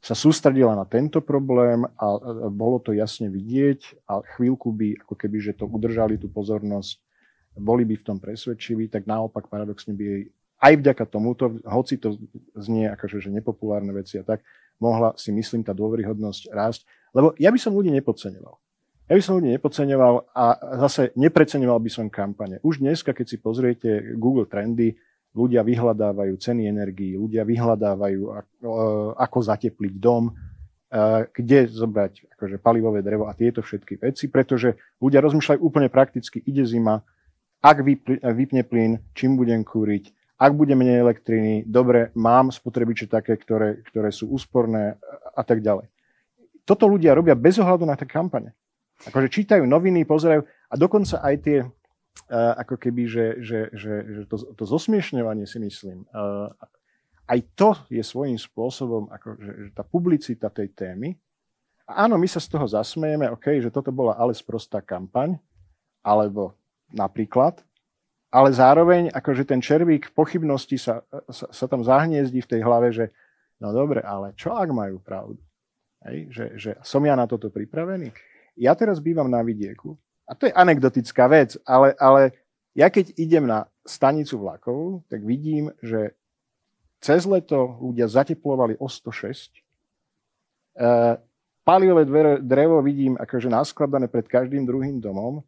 [0.00, 2.06] sa sústredila na tento problém a
[2.48, 6.96] bolo to jasne vidieť a chvíľku by, ako keby, že to udržali tú pozornosť,
[7.60, 10.22] boli by v tom presvedčiví, tak naopak paradoxne by jej
[10.60, 12.20] aj vďaka tomuto, hoci to
[12.56, 14.44] znie akože, že nepopulárne veci a tak,
[14.80, 16.84] mohla si myslím tá dôveryhodnosť rásť.
[17.12, 18.54] Lebo ja by som ľudí nepodceňoval.
[19.10, 20.44] Ja by som ľudí nepodceňoval a
[20.86, 22.62] zase nepreceňoval by som kampane.
[22.62, 24.96] Už dneska, keď si pozriete Google Trendy,
[25.30, 28.20] ľudia vyhľadávajú ceny energií, ľudia vyhľadávajú,
[29.14, 30.34] ako zatepliť dom,
[31.30, 36.66] kde zobrať akože palivové drevo a tieto všetky veci, pretože ľudia rozmýšľajú úplne prakticky, ide
[36.66, 37.06] zima,
[37.62, 37.86] ak
[38.26, 44.08] vypne plyn, čím budem kúriť, ak bude menej elektriny, dobre, mám spotrebiče také, ktoré, ktoré
[44.10, 44.96] sú úsporné
[45.36, 45.86] a tak ďalej.
[46.64, 48.56] Toto ľudia robia bez ohľadu na tie kampane.
[49.04, 51.58] Akože čítajú noviny, pozerajú a dokonca aj tie,
[52.30, 56.06] ako keby, že, že, že, že to, to zosmiešňovanie si myslím,
[57.26, 61.14] aj to je svojím spôsobom, ako, že, že tá publicita tej témy.
[61.90, 65.38] A áno, my sa z toho zasmejeme, OK, že toto bola ale sprostá kampaň,
[66.06, 66.54] alebo
[66.90, 67.62] napríklad,
[68.30, 73.10] ale zároveň akože ten červík pochybnosti sa, sa, sa tam zahniezdí v tej hlave, že
[73.58, 75.42] no dobre, ale čo ak majú pravdu?
[76.06, 78.14] Hej, že, že som ja na toto pripravený?
[78.60, 79.96] ja teraz bývam na vidieku
[80.30, 82.30] a to je anekdotická vec, ale, ale
[82.78, 86.14] ja keď idem na stanicu vlakov, tak vidím, že
[87.02, 89.50] cez leto ľudia zateplovali o 106.
[89.50, 89.60] E,
[91.66, 92.06] palivové
[92.38, 95.40] drevo vidím akože naskladané pred každým druhým domom.
[95.40, 95.42] E,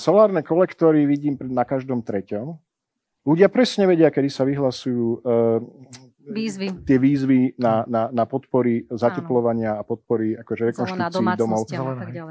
[0.00, 2.56] solárne kolektory vidím na každom treťom.
[3.28, 5.18] Ľudia presne vedia, kedy sa vyhlasujú e,
[6.28, 6.66] výzvy.
[6.84, 11.64] tie výzvy na, na, na podpory zateplovania a podpory akože rekonštrukcií domov.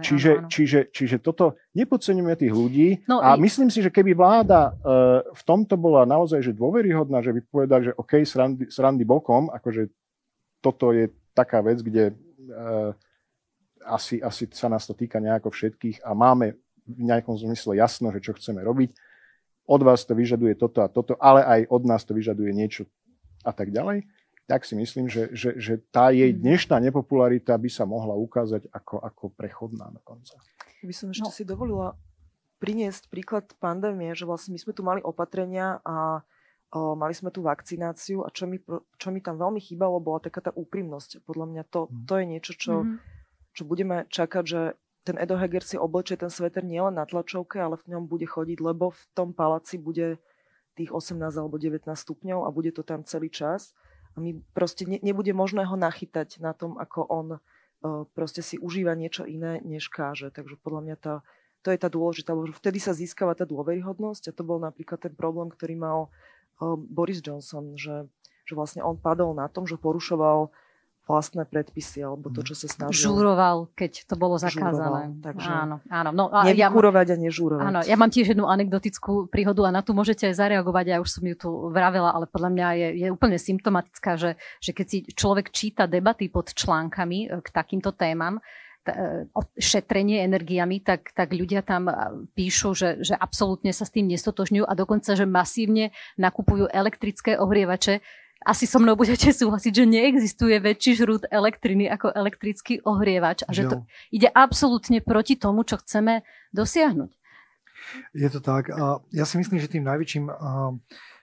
[0.05, 3.41] Čiže, čiže, čiže toto nepodceňujeme tých ľudí no, a i...
[3.41, 7.81] myslím si, že keby vláda uh, v tomto bola naozaj že dôveryhodná, že by povedali,
[7.89, 9.89] že OK, srandy, srandy bokom, akože
[10.61, 12.93] toto je taká vec, kde uh,
[13.89, 16.53] asi, asi sa nás to týka nejako všetkých a máme
[16.89, 18.93] v nejakom zmysle jasno, že čo chceme robiť.
[19.69, 22.89] Od vás to vyžaduje toto a toto, ale aj od nás to vyžaduje niečo
[23.43, 24.05] a tak ďalej,
[24.49, 26.41] tak si myslím, že, že, že tá jej mhm.
[26.41, 30.41] dnešná nepopularita by sa mohla ukázať ako, ako prechodná dokonca.
[30.81, 31.35] By som ešte no.
[31.35, 31.93] si dovolila
[32.59, 36.25] priniesť príklad pandémie, že vlastne my sme tu mali opatrenia a
[36.75, 38.59] o, mali sme tu vakcináciu a čo mi,
[38.99, 41.23] čo mi tam veľmi chýbalo, bola taká tá úprimnosť.
[41.23, 42.05] Podľa mňa to, mhm.
[42.09, 42.95] to je niečo, čo, mm.
[43.55, 44.61] čo budeme čakať, že
[45.07, 48.59] ten Edo Heger si oblečie ten sveter nielen na tlačovke, ale v ňom bude chodiť,
[48.59, 50.19] lebo v tom paláci bude
[50.79, 53.75] tých 18 alebo 19 stupňov a bude to tam celý čas.
[54.15, 58.55] A my proste ne, nebude možné ho nachytať na tom, ako on uh, proste si
[58.55, 60.31] užíva niečo iné, než káže.
[60.31, 61.15] Takže podľa mňa tá,
[61.61, 65.13] to je tá dôležitá, lebo vtedy sa získava tá dôveryhodnosť a to bol napríklad ten
[65.13, 68.07] problém, ktorý mal uh, Boris Johnson, že,
[68.47, 70.49] že vlastne on padol na tom, že porušoval
[71.09, 73.09] vlastné predpisy alebo to, čo sa snažil.
[73.09, 75.17] Žúroval, keď to bolo zakázané.
[75.17, 76.09] Žúroval, takže áno, áno.
[76.13, 77.65] No, a ja, a nežúrovať.
[77.65, 81.25] Áno, ja mám tiež jednu anekdotickú príhodu a na tu môžete zareagovať, ja už som
[81.25, 85.49] ju tu vravela, ale podľa mňa je, je úplne symptomatická, že, že keď si človek
[85.49, 88.37] číta debaty pod článkami e, k takýmto témam,
[88.85, 89.25] e,
[89.57, 91.93] šetrenie energiami, tak, tak ľudia tam e,
[92.37, 95.89] píšu, že, že absolútne sa s tým nestotožňujú a dokonca, že masívne
[96.21, 98.05] nakupujú elektrické ohrievače,
[98.45, 103.67] asi so mnou budete súhlasiť, že neexistuje väčší žrút elektriny ako elektrický ohrievač a že
[103.67, 103.75] to
[104.09, 106.23] ide absolútne proti tomu, čo chceme
[106.55, 107.11] dosiahnuť.
[108.13, 108.69] Je to tak.
[108.69, 110.29] A ja si myslím, že tým najväčším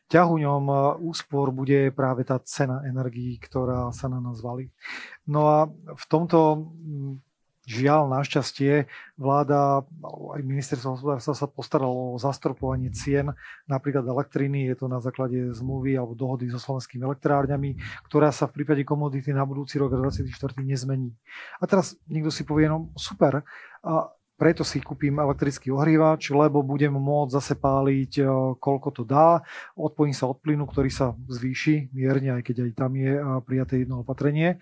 [0.06, 0.64] ťahuňom
[1.02, 4.70] úspor bude práve tá cena energií, ktorá sa na nás valí.
[5.26, 6.70] No a v tomto
[7.66, 8.86] Žiaľ, našťastie,
[9.18, 13.34] vláda, aj ministerstvo hospodárstva sa postaralo o zastropovanie cien
[13.66, 17.74] napríklad elektriny, je to na základe zmluvy alebo dohody so slovenskými elektrárňami,
[18.06, 21.10] ktorá sa v prípade komodity na budúci rok 2024 nezmení.
[21.58, 23.42] A teraz niekto si povie, no super,
[23.82, 28.24] a preto si kúpim elektrický ohrievač, lebo budem môcť zase páliť, e,
[28.60, 29.40] koľko to dá.
[29.72, 33.16] Odpojím sa od plynu, ktorý sa zvýši mierne, aj keď aj tam je
[33.48, 34.60] prijaté jedno opatrenie.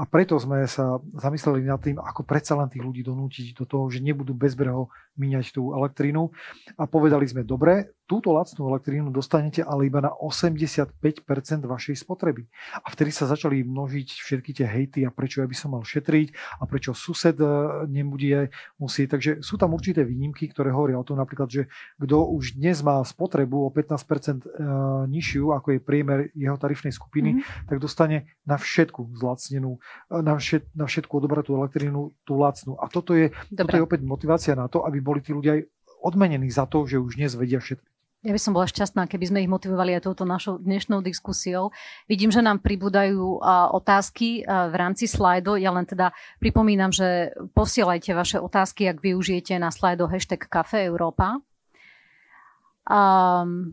[0.00, 3.84] A preto sme sa zamysleli nad tým, ako predsa len tých ľudí donútiť do toho,
[3.92, 6.30] že nebudú bezbreho míňať tú elektrínu.
[6.78, 10.98] A povedali sme, dobre, túto lacnú elektrínu dostanete ale iba na 85%
[11.62, 12.42] vašej spotreby.
[12.82, 16.58] A vtedy sa začali množiť všetky tie hejty a prečo ja by som mal šetriť
[16.58, 17.46] a prečo sused e,
[17.86, 18.50] nebude
[18.82, 19.06] musieť.
[19.14, 21.62] Takže sú tam určité výnimky, ktoré hovoria o tom napríklad, že
[22.02, 24.48] kto už dnes má spotrebu o 15% e,
[25.06, 27.70] nižšiu, ako je priemer jeho tarifnej skupiny, mm-hmm.
[27.70, 29.78] tak dostane na všetku zlacnenú
[30.10, 32.74] na, všet, na všetku odobratú elektrínu, tú lacnú.
[32.82, 35.62] A toto je, toto je opäť motivácia na to, aby boli tí ľudia aj
[36.00, 37.84] odmenení za to, že už dnes vedia všetko.
[38.20, 41.72] Ja by som bola šťastná, keby sme ich motivovali aj touto našou dnešnou diskusiou.
[42.04, 43.40] Vidím, že nám pribúdajú
[43.72, 45.56] otázky v rámci slajdo.
[45.56, 51.40] Ja len teda pripomínam, že posielajte vaše otázky, ak využijete na slajdo hashtag Cafe Európa.
[52.84, 53.72] Um,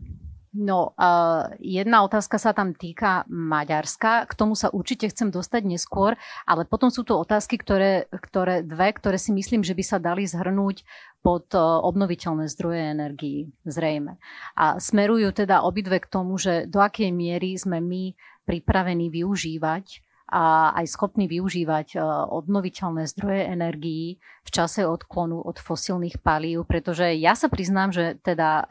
[0.58, 4.26] No, uh, jedna otázka sa tam týka Maďarska.
[4.26, 6.18] K tomu sa určite chcem dostať neskôr,
[6.50, 10.26] ale potom sú tu otázky, ktoré, ktoré dve, ktoré si myslím, že by sa dali
[10.26, 10.82] zhrnúť
[11.22, 14.18] pod uh, obnoviteľné zdroje energií, zrejme.
[14.58, 20.76] A smerujú teda obidve k tomu, že do akej miery sme my pripravení využívať a
[20.76, 27.32] aj schopní využívať e, obnoviteľné zdroje energií v čase odklonu od fosílnych palív, pretože ja
[27.32, 28.64] sa priznám, že teda e,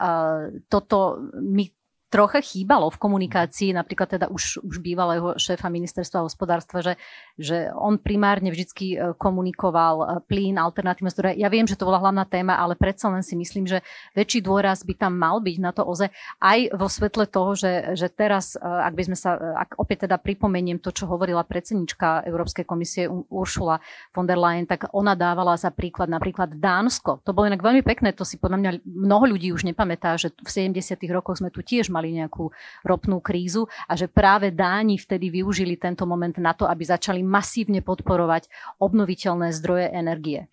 [0.70, 1.74] toto mi
[2.08, 6.94] trocha chýbalo v komunikácii, napríklad teda už, už bývalého šéfa ministerstva hospodárstva, že,
[7.36, 11.36] že on primárne vždy e, komunikoval e, plyn, alternatívne zdroje.
[11.36, 13.84] Ja viem, že to bola hlavná téma, ale predsa len si myslím, že
[14.16, 16.08] väčší dôraz by tam mal byť na to OZE
[16.40, 20.16] aj vo svetle toho, že, že teraz, e, ak by sme sa, ak opäť teda
[20.16, 23.84] pripomeniem to, čo hovorila predsednička Európskej komisie Uršula
[24.16, 27.20] von der Leyen, tak ona dávala za príklad napríklad Dánsko.
[27.28, 30.72] To bolo inak veľmi pekné, to si podľa mňa mnoho ľudí už nepamätá, že v
[30.72, 30.96] 70.
[31.12, 32.54] rokoch sme tu tiež mali nejakú
[32.86, 37.82] ropnú krízu a že práve Dáni vtedy využili tento moment na to, aby začali masívne
[37.82, 38.46] podporovať
[38.78, 40.46] obnoviteľné zdroje energie.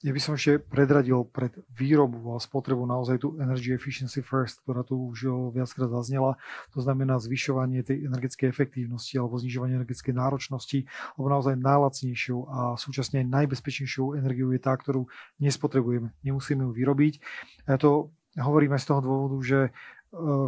[0.00, 4.80] Ja by som ešte predradil pred výrobu a spotrebu naozaj tú Energy Efficiency First, ktorá
[4.80, 6.40] tu už viackrát zaznela.
[6.72, 10.88] To znamená zvyšovanie tej energetickej efektívnosti alebo znižovanie energetickej náročnosti,
[11.20, 15.04] lebo naozaj najlacnejšou a súčasne najbezpečnejšou energiou je tá, ktorú
[15.36, 16.16] nespotrebujeme.
[16.24, 17.20] Nemusíme ju vyrobiť.
[17.68, 18.08] Ja to
[18.40, 19.58] hovorím aj z toho dôvodu, že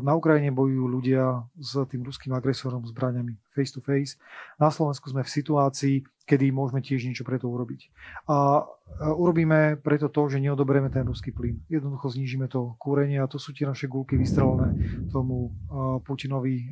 [0.02, 4.18] na Ukrajine bojujú ľudia s tým ruským agresorom zbraniami face to face.
[4.58, 5.96] Na Slovensku sme v situácii,
[6.26, 7.86] kedy môžeme tiež niečo preto urobiť.
[8.26, 8.66] A
[9.14, 11.62] urobíme preto to, že neodoberieme ten ruský plyn.
[11.70, 14.74] Jednoducho znížime to kúrenie a to sú tie naše gulky vystrelené
[15.14, 15.54] tomu
[16.02, 16.66] Putinovi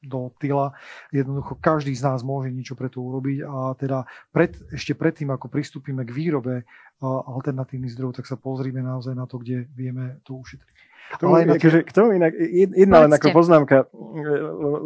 [0.00, 0.76] do tyla.
[1.12, 6.04] Jednoducho každý z nás môže niečo preto urobiť a teda pred, ešte predtým, ako pristúpime
[6.04, 6.64] k výrobe
[7.04, 10.89] alternatívnych zdrojov, tak sa pozrime naozaj na to, kde vieme to ušetriť.
[11.10, 12.32] K tomu, ale akože, k tomu inak,
[12.78, 13.90] jedna len ako poznámka,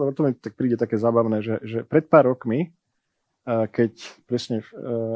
[0.00, 2.72] lebo to mi tak príde také zábavné, že, že pred pár rokmi,
[3.44, 3.92] keď
[4.24, 4.64] presne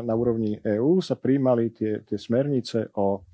[0.05, 3.25] na úrovni EÚ sa príjmali tie, tie smernice o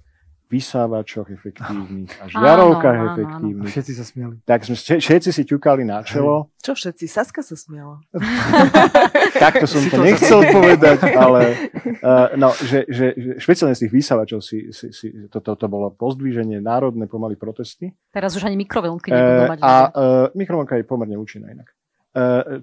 [0.54, 3.72] vysávačoch efektívnych a žiarovkách áno, efektívnych.
[3.74, 4.34] Všetci sa smiali.
[4.46, 6.54] Tak sme všetci si ťukali na čelo.
[6.62, 7.10] Čo všetci?
[7.10, 7.98] Saska sa smiala.
[9.34, 11.70] Takto som to nechcel povedať, ale
[12.00, 15.66] uh, no, že, že, že špeciálne z tých vysávačov si, si, si to, to, to
[15.66, 17.90] bolo pozdvíženie národné pomaly protesty.
[18.14, 19.58] Teraz už ani mikrovlnky nebudú mať.
[19.58, 21.68] Uh, a uh, mikrovlnka je pomerne účinná inak.
[22.14, 22.62] Uh,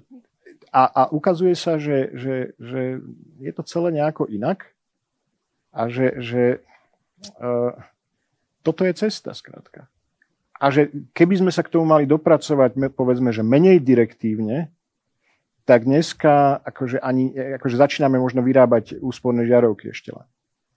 [0.72, 3.04] a, a ukazuje sa, že, že, že
[3.38, 4.72] je to celé nejako inak
[5.68, 6.42] a že, že
[7.40, 7.76] uh,
[8.64, 9.92] toto je cesta, skrátka.
[10.62, 14.70] A že keby sme sa k tomu mali dopracovať, povedzme, že menej direktívne,
[15.62, 20.26] tak dneska akože, ani, akože začíname možno vyrábať úsporné žiarovky ešte len.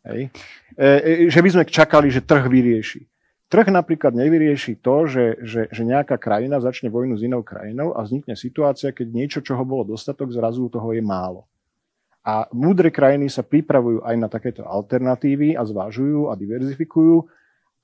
[0.05, 0.21] Hej.
[0.77, 3.01] E, e, že by sme čakali, že trh vyrieši.
[3.45, 8.01] Trh napríklad nevyrieši to, že, že, že nejaká krajina začne vojnu s inou krajinou a
[8.01, 11.45] vznikne situácia, keď niečo, čoho bolo dostatok, zrazu toho je málo.
[12.25, 17.21] A múdre krajiny sa pripravujú aj na takéto alternatívy a zvážujú a diverzifikujú.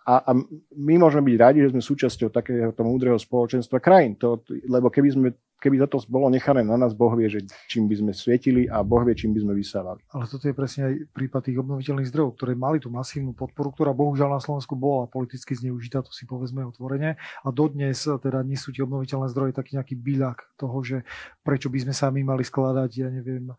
[0.01, 0.31] A, a
[0.73, 4.17] my môžeme byť radi, že sme súčasťou takéhoto múdreho spoločenstva krajín.
[4.17, 5.27] To, lebo keby sme
[5.61, 9.05] keby toto bolo nechané na nás, Boh vie, že čím by sme svietili a Boh
[9.05, 10.01] vie, čím by sme vysávali.
[10.09, 13.93] Ale toto je presne aj prípad tých obnoviteľných zdrojov, ktoré mali tú masívnu podporu, ktorá
[13.93, 17.21] bohužiaľ na Slovensku bola politicky zneužitá, to si povedzme otvorene.
[17.45, 20.97] A dodnes teda nie sú tie obnoviteľné zdroje taký nejaký byľak toho, že
[21.45, 23.53] prečo by sme sa my mali skladať, ja neviem,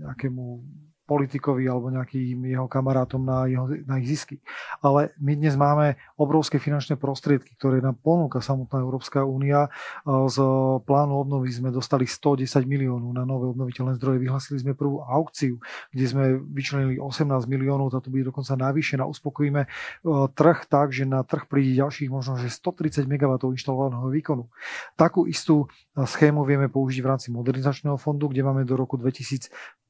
[0.00, 0.44] nejakému
[1.08, 4.44] politikovi alebo nejakým jeho kamarátom na, jeho, na ich zisky.
[4.84, 9.72] Ale my dnes máme obrovské finančné prostriedky, ktoré nám ponúka samotná Európska únia.
[10.04, 10.36] Z
[10.84, 14.20] plánu obnovy sme dostali 110 miliónov na nové obnoviteľné zdroje.
[14.20, 15.56] Vyhlasili sme prvú aukciu,
[15.88, 19.08] kde sme vyčlenili 18 miliónov, táto bude dokonca navýšená.
[19.08, 19.68] Uspokojíme e,
[20.36, 24.52] trh tak, že na trh príde ďalších možno že 130 MW inštalovaného výkonu.
[25.00, 25.64] Takú istú
[25.96, 29.48] e, schému vieme použiť v rámci modernizačného fondu, kde máme do roku 2000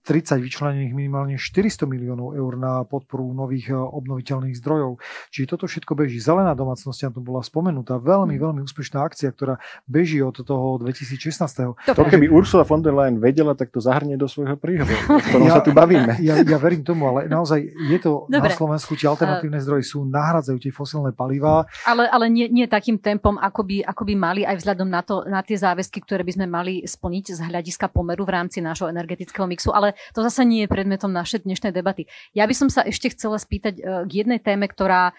[0.09, 4.97] 30 vyčlenených minimálne 400 miliónov eur na podporu nových e, obnoviteľných zdrojov.
[5.29, 6.17] Čiže toto všetko beží.
[6.17, 8.41] Zelená domácnosť, to bola spomenutá, veľmi, mm.
[8.41, 11.93] veľmi úspešná akcia, ktorá beží od toho 2016.
[11.93, 15.45] To keby Ursula von der Leyen vedela, tak to zahrnie do svojho príhodu, o ktorom
[15.45, 16.17] ja, sa tu bavíme.
[16.25, 18.49] Ja, ja verím tomu, ale naozaj je to Dobre.
[18.49, 21.69] na Slovensku, tie alternatívne zdroje sú, nahradzajú tie fosilné palivá.
[21.85, 25.29] Ale, ale nie, nie takým tempom, ako by, ako by mali aj vzhľadom na, to,
[25.29, 29.45] na tie záväzky, ktoré by sme mali splniť z hľadiska pomeru v rámci nášho energetického
[29.45, 29.75] mixu.
[29.75, 32.11] Ale to zase nie je predmetom našej dnešnej debaty.
[32.33, 35.17] Ja by som sa ešte chcela spýtať e, k jednej téme, ktorá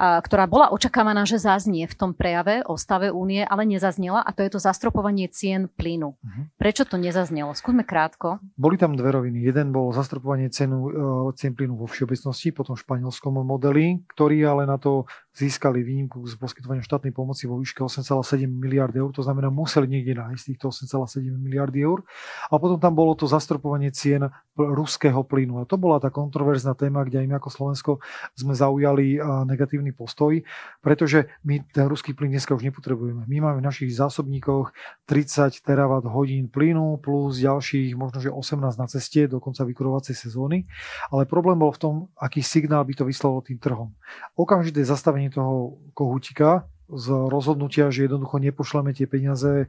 [0.00, 4.40] ktorá bola očakávaná, že zaznie v tom prejave o stave únie, ale nezaznela a to
[4.40, 6.16] je to zastropovanie cien plynu.
[6.16, 6.44] Uh-huh.
[6.56, 7.52] Prečo to nezaznelo?
[7.52, 8.40] Skúsme krátko.
[8.56, 9.44] Boli tam dve roviny.
[9.44, 10.90] Jeden bol zastropovanie cenu, uh,
[11.36, 16.34] cien plynu vo všeobecnosti, potom v španielskom modeli, ktorý ale na to získali výnimku z
[16.34, 21.22] poskytovania štátnej pomoci vo výške 8,7 miliard eur, to znamená museli niekde nájsť týchto 8,7
[21.38, 22.02] miliardy eur.
[22.50, 24.26] A potom tam bolo to zastropovanie cien
[24.56, 25.62] ruského plynu.
[25.62, 27.92] A to bola tá kontroverzná téma, kde aj my ako Slovensko
[28.36, 29.16] sme zaujali
[29.48, 30.36] negatívny postoj,
[30.84, 33.24] pretože my ten ruský plyn dneska už nepotrebujeme.
[33.24, 34.74] My máme v našich zásobníkoch
[35.08, 40.68] 30 terawatt hodín plynu plus ďalších možno, že 18 na ceste do konca vykurovacej sezóny.
[41.08, 43.92] Ale problém bol v tom, aký signál by to vyslalo tým trhom.
[44.36, 49.66] Okamžité zastavenie toho kohútika z rozhodnutia, že jednoducho nepošleme tie peniaze e,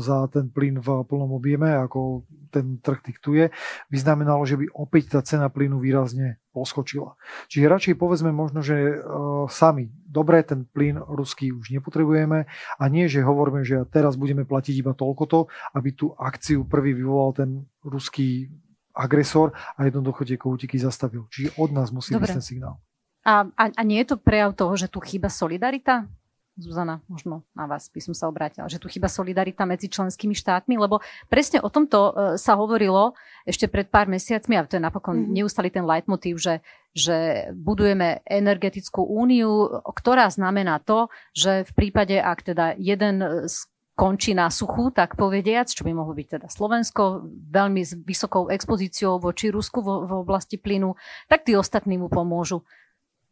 [0.00, 3.48] za ten plyn v plnom objeme, ako ten trh diktuje,
[3.88, 7.16] by znamenalo, že by opäť tá cena plynu výrazne poskočila.
[7.48, 12.44] Čiže radšej povedzme možno, že uh, sami, dobre, ten plyn ruský už nepotrebujeme
[12.76, 15.40] a nie, že hovoríme, že teraz budeme platiť iba toľko to,
[15.72, 18.52] aby tú akciu prvý vyvolal ten ruský
[18.92, 21.24] agresor a jednoducho tie koutiky zastavil.
[21.32, 22.76] Čiže od nás musí byť ten signál.
[23.22, 26.10] A, a, a nie je to prejav toho, že tu chýba solidarita?
[26.52, 30.76] Zuzana, možno na vás by som sa obrátila, že tu chyba solidarita medzi členskými štátmi,
[30.76, 31.00] lebo
[31.32, 33.16] presne o tomto e, sa hovorilo
[33.48, 35.32] ešte pred pár mesiacmi a to je napokon mm-hmm.
[35.32, 36.60] neustály ten leitmotív, že,
[36.92, 43.48] že budujeme energetickú úniu, ktorá znamená to, že v prípade, ak teda jeden
[43.96, 49.20] končí na suchu, tak povediac, čo by mohlo byť teda Slovensko, veľmi s vysokou expozíciou
[49.20, 50.96] voči Rusku vo, v oblasti plynu,
[51.32, 52.64] tak tí ostatní mu pomôžu.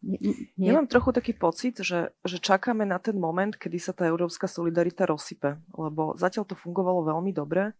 [0.00, 0.48] Nie?
[0.56, 4.48] Ja mám trochu taký pocit, že, že čakáme na ten moment, kedy sa tá európska
[4.48, 7.76] solidarita rozsype, lebo zatiaľ to fungovalo veľmi dobre,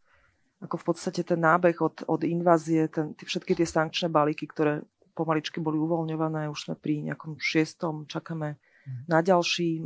[0.61, 4.85] ako v podstate ten nábeh od, od invázie, ten, tí, všetky tie sankčné balíky, ktoré
[5.17, 9.09] pomaličky boli uvoľňované, už sme pri nejakom šiestom, čakáme mhm.
[9.09, 9.81] na ďalší.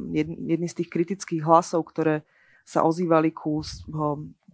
[0.51, 2.27] Jedný z tých kritických hlasov, ktoré
[2.67, 3.63] sa ozývali ku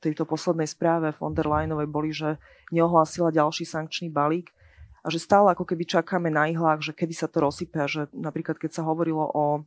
[0.05, 2.37] tejto poslednej správe von der Leyenovej, boli, že
[2.69, 4.53] neohlásila ďalší sankčný balík
[5.01, 8.61] a že stále ako keby čakáme na ihlách, že kedy sa to rozsype že napríklad
[8.61, 9.65] keď sa hovorilo o,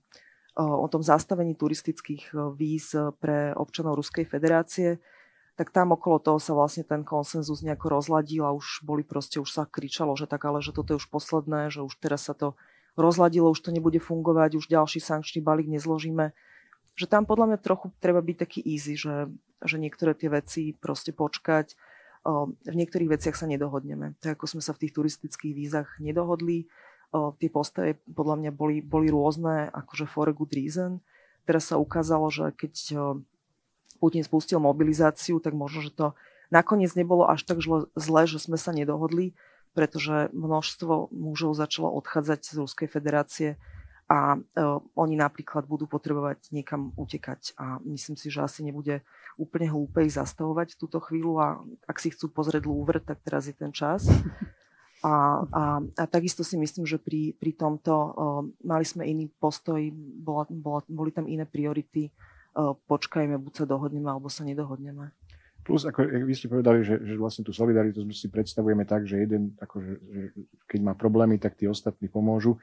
[0.57, 5.01] o tom zastavení turistických e, víz pre občanov Ruskej federácie,
[5.53, 9.49] tak tam okolo toho sa vlastne ten konsenzus nejako rozladil a už boli proste, už
[9.53, 12.57] sa kričalo, že tak ale, že toto je už posledné, že už teraz sa to
[12.97, 16.33] rozladilo, už to nebude fungovať, už ďalší sankčný balík nezložíme.
[16.93, 19.29] Že tam podľa mňa trochu treba byť taký easy, že,
[19.61, 21.73] že niektoré tie veci proste počkať,
[22.23, 24.15] v niektorých veciach sa nedohodneme.
[24.23, 26.71] Tak ako sme sa v tých turistických vízach nedohodli,
[27.11, 31.03] tie postoje podľa mňa boli, boli rôzne, akože for a good reason.
[31.43, 32.73] Teraz sa ukázalo, že keď
[33.99, 36.15] Putin spustil mobilizáciu, tak možno, že to
[36.49, 37.59] nakoniec nebolo až tak
[37.95, 39.35] zle, že sme sa nedohodli,
[39.75, 43.49] pretože množstvo mužov začalo odchádzať z Ruskej federácie
[44.13, 44.37] a
[44.93, 47.57] oni napríklad budú potrebovať niekam utekať.
[47.57, 49.01] A myslím si, že asi nebude
[49.41, 51.57] úplne hlúpe ich zastavovať túto chvíľu a
[51.89, 54.05] ak si chcú pozrieť Louvre, tak teraz je ten čas.
[55.03, 58.13] A, a, a takisto si myslím, že pri, pri tomto uh,
[58.63, 62.07] mali sme iný postoj, bola, bola, boli tam iné priority,
[62.55, 65.11] uh, počkajme, buď sa dohodneme, alebo sa nedohodneme.
[65.67, 69.55] Plus, ako vy ste povedali, že, že vlastne tú solidaritu si predstavujeme tak, že jeden,
[69.59, 70.21] akože, že
[70.71, 72.55] keď má problémy, tak tí ostatní pomôžu.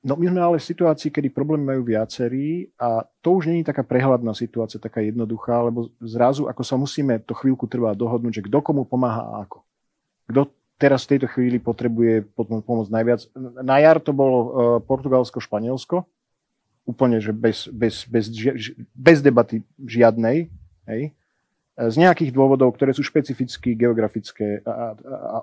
[0.00, 3.84] No my sme ale v situácii, kedy problémy majú viacerí a to už je taká
[3.84, 8.58] prehľadná situácia, taká jednoduchá, lebo zrazu ako sa musíme to chvíľku trvať dohodnúť, že kto
[8.64, 9.60] komu pomáha a ako.
[10.32, 10.40] Kto
[10.80, 12.32] teraz v tejto chvíli potrebuje
[12.64, 13.28] pomoc najviac.
[13.60, 14.48] Na jar to bolo uh,
[14.80, 16.08] Portugalsko, Španielsko,
[16.88, 18.32] úplne, že bez, bez, bez,
[18.96, 20.48] bez debaty žiadnej,
[20.88, 21.12] hej,
[21.76, 25.38] z nejakých dôvodov, ktoré sú špecificky geografické a, a, a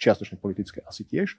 [0.00, 1.36] čiastočne politické asi tiež,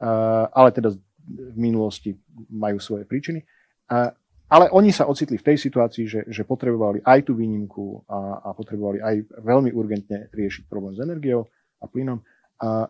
[0.00, 0.96] uh, ale teda
[1.28, 2.16] v minulosti
[2.48, 3.44] majú svoje príčiny.
[3.92, 4.12] A,
[4.48, 8.56] ale oni sa ocitli v tej situácii, že, že potrebovali aj tú výnimku a, a
[8.56, 9.14] potrebovali aj
[9.44, 11.44] veľmi urgentne riešiť problém s energiou
[11.78, 12.24] a plynom.
[12.58, 12.88] A,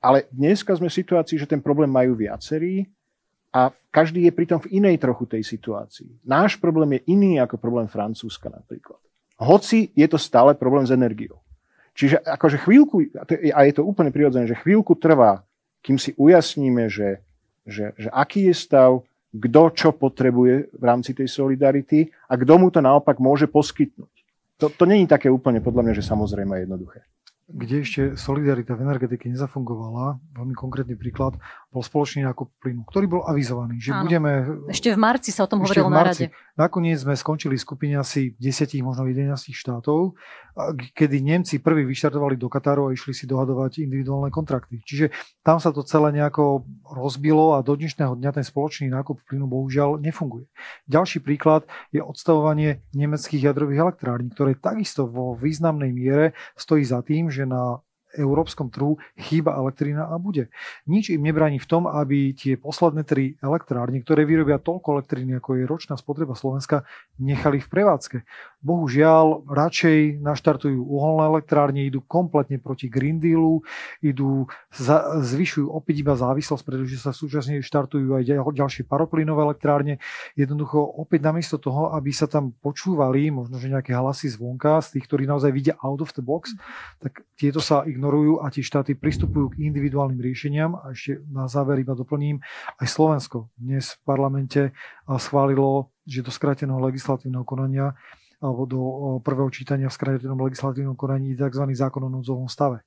[0.00, 2.88] ale dneska sme v situácii, že ten problém majú viacerí
[3.52, 6.24] a každý je pritom v inej trochu tej situácii.
[6.24, 8.98] Náš problém je iný ako problém Francúzska napríklad.
[9.36, 11.40] Hoci je to stále problém s energiou.
[11.92, 13.12] Čiže akože chvíľku,
[13.52, 15.44] a je to úplne prirodzené, že chvíľku trvá
[15.80, 17.24] kým si ujasníme, že,
[17.64, 18.90] že, že aký je stav,
[19.30, 24.14] kto čo potrebuje v rámci tej solidarity a kto mu to naopak môže poskytnúť.
[24.60, 27.06] To, to není také úplne podľa mňa, že samozrejme jednoduché
[27.50, 31.34] kde ešte solidarita v energetike nezafungovala, veľmi konkrétny príklad,
[31.70, 34.10] bol spoločný nákup plynu, ktorý bol avizovaný, že Áno.
[34.10, 34.30] budeme...
[34.66, 36.34] Ešte v marci sa o tom hovorilo na rade.
[36.58, 40.18] Nakoniec sme skončili skupine asi 10, možno 11 štátov,
[40.98, 44.82] kedy Nemci prvý vyštartovali do Kataru a išli si dohadovať individuálne kontrakty.
[44.82, 45.14] Čiže
[45.46, 50.02] tam sa to celé nejako rozbilo a do dnešného dňa ten spoločný nákup plynu bohužiaľ
[50.02, 50.50] nefunguje.
[50.90, 57.30] Ďalší príklad je odstavovanie nemeckých jadrových elektrární, ktoré takisto vo významnej miere stojí za tým,
[57.30, 57.78] že na
[58.16, 60.50] európskom trhu chýba elektrina a bude.
[60.86, 65.60] Nič im nebráni v tom, aby tie posledné tri elektrárne, ktoré vyrobia toľko elektriny, ako
[65.60, 66.82] je ročná spotreba Slovenska,
[67.20, 68.18] nechali v prevádzke.
[68.60, 73.64] Bohužiaľ, radšej naštartujú uholné elektrárne, idú kompletne proti Green Dealu,
[74.04, 79.96] idú, za, zvyšujú opäť iba závislosť, pretože sa súčasne štartujú aj ďalšie paroplynové elektrárne.
[80.36, 85.08] Jednoducho opäť namiesto toho, aby sa tam počúvali možno, že nejaké hlasy zvonka z tých,
[85.08, 86.52] ktorí naozaj vidia out of the box,
[87.00, 90.76] tak tieto sa ignorujú a tie štáty pristupujú k individuálnym riešeniam.
[90.76, 92.44] A ešte na záver iba doplním,
[92.76, 94.60] aj Slovensko dnes v parlamente
[95.08, 97.96] schválilo, že do skráteného legislatívneho konania
[98.40, 98.80] alebo do
[99.20, 101.64] prvého čítania v skrátenom legislatívnom konaní tzv.
[101.76, 102.80] zákon o núdzovom stave.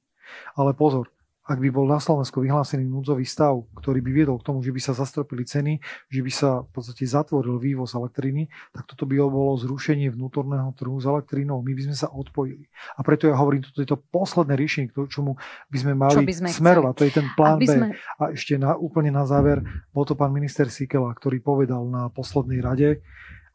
[0.57, 4.63] Ale pozor, ak by bol na Slovensku vyhlásený núdzový stav, ktorý by viedol k tomu,
[4.63, 5.75] že by sa zastropili ceny,
[6.07, 10.95] že by sa v podstate zatvoril vývoz elektriny, tak toto by bolo zrušenie vnútorného trhu
[11.03, 11.59] s elektrínou.
[11.59, 12.71] My by sme sa odpojili.
[12.95, 15.35] A preto ja hovorím, toto je to posledné riešenie, k čomu
[15.67, 16.93] by sme mali by sme smerovať.
[16.95, 17.67] To je ten plán B.
[17.67, 17.87] Sme...
[18.23, 19.59] A ešte na, úplne na záver,
[19.91, 23.03] bol to pán minister Sikela, ktorý povedal na poslednej rade,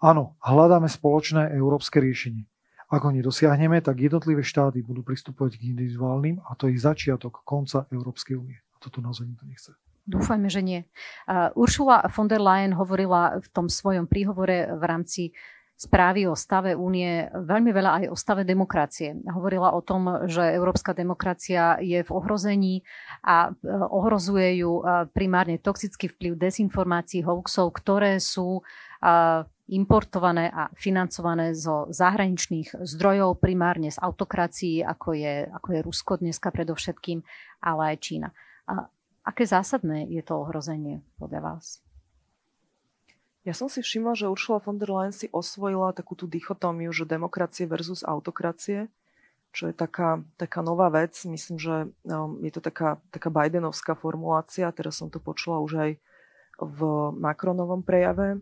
[0.02, 2.46] áno, hľadáme spoločné európske riešenie.
[2.88, 7.84] Ak ho nedosiahneme, tak jednotlivé štáty budú pristupovať k individuálnym a to je začiatok konca
[7.92, 8.64] Európskej únie.
[8.72, 9.70] A toto naozaj nikto nechce.
[10.08, 10.80] Dúfajme, že nie.
[11.52, 15.36] Uršula von der Leyen hovorila v tom svojom príhovore v rámci
[15.78, 19.14] správy o stave únie veľmi veľa aj o stave demokracie.
[19.30, 22.82] Hovorila o tom, že európska demokracia je v ohrození
[23.22, 28.66] a e, ohrozuje ju e, primárne toxický vplyv dezinformácií, hoaxov, ktoré sú
[29.68, 36.48] importované a financované zo zahraničných zdrojov, primárne z autokracií, ako je, ako je Rusko dneska
[36.48, 37.20] predovšetkým,
[37.60, 38.28] ale aj Čína.
[38.64, 38.88] A
[39.28, 41.84] aké zásadné je to ohrozenie podľa vás?
[43.48, 47.08] Ja som si všimla, že Ursula von der Leyen si osvojila takú tú dichotómiu, že
[47.08, 48.92] demokracie versus autokracie,
[49.56, 51.16] čo je taká, taká nová vec.
[51.24, 54.68] Myslím, že um, je to taká, taká Bidenovská formulácia.
[54.76, 55.90] Teraz som to počula už aj
[56.60, 56.80] v
[57.16, 58.36] Macronovom prejave.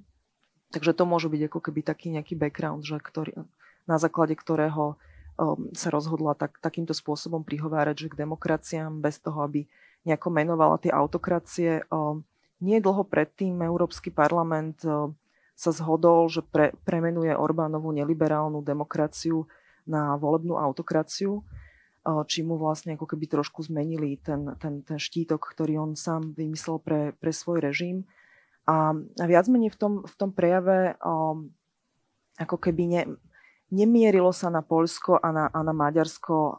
[0.74, 3.46] Takže to môže byť ako keby taký nejaký background, že ktorý,
[3.86, 4.98] na základe ktorého
[5.38, 9.70] um, sa rozhodla tak, takýmto spôsobom prihovárať, že k demokraciám bez toho, aby
[10.02, 11.86] nejako menovala tie autokracie.
[11.92, 12.26] Um,
[12.58, 15.14] nie dlho predtým Európsky parlament um,
[15.54, 19.46] sa zhodol, že pre, premenuje Orbánovú neliberálnu demokraciu
[19.86, 25.38] na volebnú autokraciu, uh, či mu vlastne ako keby trošku zmenili ten, ten, ten štítok,
[25.38, 28.02] ktorý on sám vymyslel pre, pre svoj režim.
[28.66, 31.54] A, viac menej v tom, v tom prejave um,
[32.34, 33.02] ako keby ne,
[33.70, 36.54] nemierilo sa na Poľsko a na, a na Maďarsko um,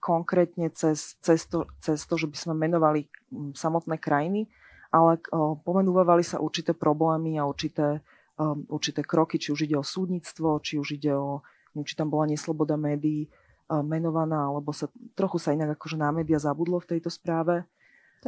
[0.00, 4.48] konkrétne cez, cez, to, cez to, že by sme menovali um, samotné krajiny,
[4.92, 8.04] ale um, pomenúvali sa určité problémy a určité,
[8.36, 11.40] um, určité kroky, či už ide o súdnictvo, či už ide o,
[11.72, 13.28] neviem, či tam bola nesloboda médií
[13.68, 17.64] um, menovaná, alebo sa trochu sa inak akože na média zabudlo v tejto správe.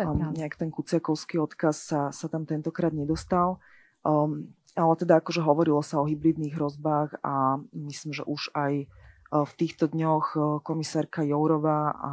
[0.00, 3.60] Um, nejak ten kuciakovský odkaz sa, sa tam tentokrát nedostal.
[4.00, 9.44] Um, ale teda akože hovorilo sa o hybridných hrozbách a myslím, že už aj uh,
[9.44, 12.12] v týchto dňoch uh, komisárka Jourová a,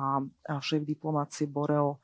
[0.50, 1.96] a šéf diplomácie Borel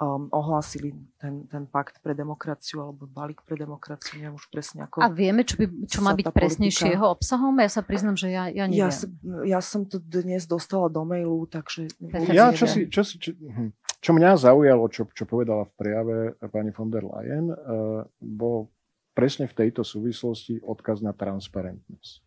[0.00, 5.02] um, ohlásili ten, ten pakt pre demokraciu alebo balík pre demokraciu, neviem už presne ako...
[5.02, 7.58] A vieme, čo, by, čo má byť presnejšie jeho obsahom?
[7.58, 8.88] Ja sa priznam, že ja, ja neviem.
[8.88, 11.90] Ja, ja som to dnes dostala do mailu, takže...
[12.32, 13.74] Ja, čo si, čo si, čo, hm.
[13.98, 16.16] Čo mňa zaujalo, čo, čo povedala v prejave
[16.54, 18.70] pani von der Leyen, uh, bol
[19.18, 22.22] presne v tejto súvislosti odkaz na transparentnosť.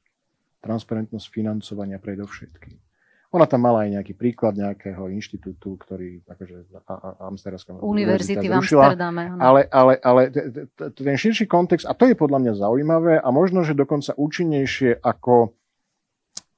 [0.59, 2.75] Transparentnosť financovania predovšetkým.
[3.31, 6.67] Ona tam mala aj nejaký príklad nejakého inštitútu, ktorý akože
[7.23, 9.39] Amsterdamská univerzity v Amsterdame.
[9.39, 10.21] Ale, ale, ale
[10.75, 15.55] ten širší kontext, a to je podľa mňa zaujímavé a možno, že dokonca účinnejšie ako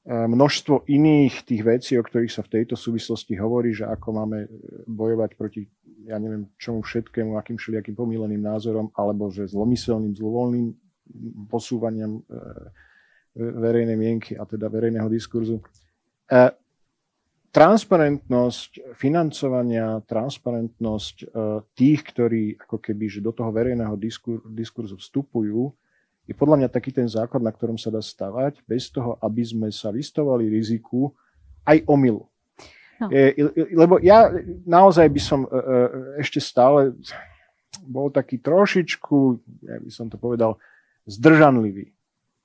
[0.04, 4.47] množstvo iných tých vecí, o ktorých sa v tejto súvislosti hovorí, že ako máme e,
[4.84, 5.64] bojovať proti,
[6.04, 10.68] ja neviem čomu všetkému, akým všelijakým pomíleným názorom, alebo že zlomyselným, zlovoľným
[11.47, 12.22] posúvaniam e,
[13.39, 15.64] verejnej mienky a teda verejného diskurzu.
[17.54, 21.34] Transparentnosť financovania, transparentnosť
[21.74, 23.97] tých, ktorí ako keby že do toho verejného
[24.54, 25.74] diskurzu vstupujú,
[26.24, 29.67] je podľa mňa taký ten základ, na ktorom sa dá stavať, bez toho, aby sme
[29.76, 31.11] sa vystavovali riziku
[31.67, 32.24] aj omylu.
[33.03, 33.11] No.
[33.11, 33.36] E,
[33.76, 34.32] lebo ja
[34.63, 35.59] naozaj by som e, e,
[36.24, 36.95] ešte stále
[37.84, 39.17] bol taký trošičku,
[39.67, 40.55] ja by som to povedal,
[41.03, 41.91] zdržanlivý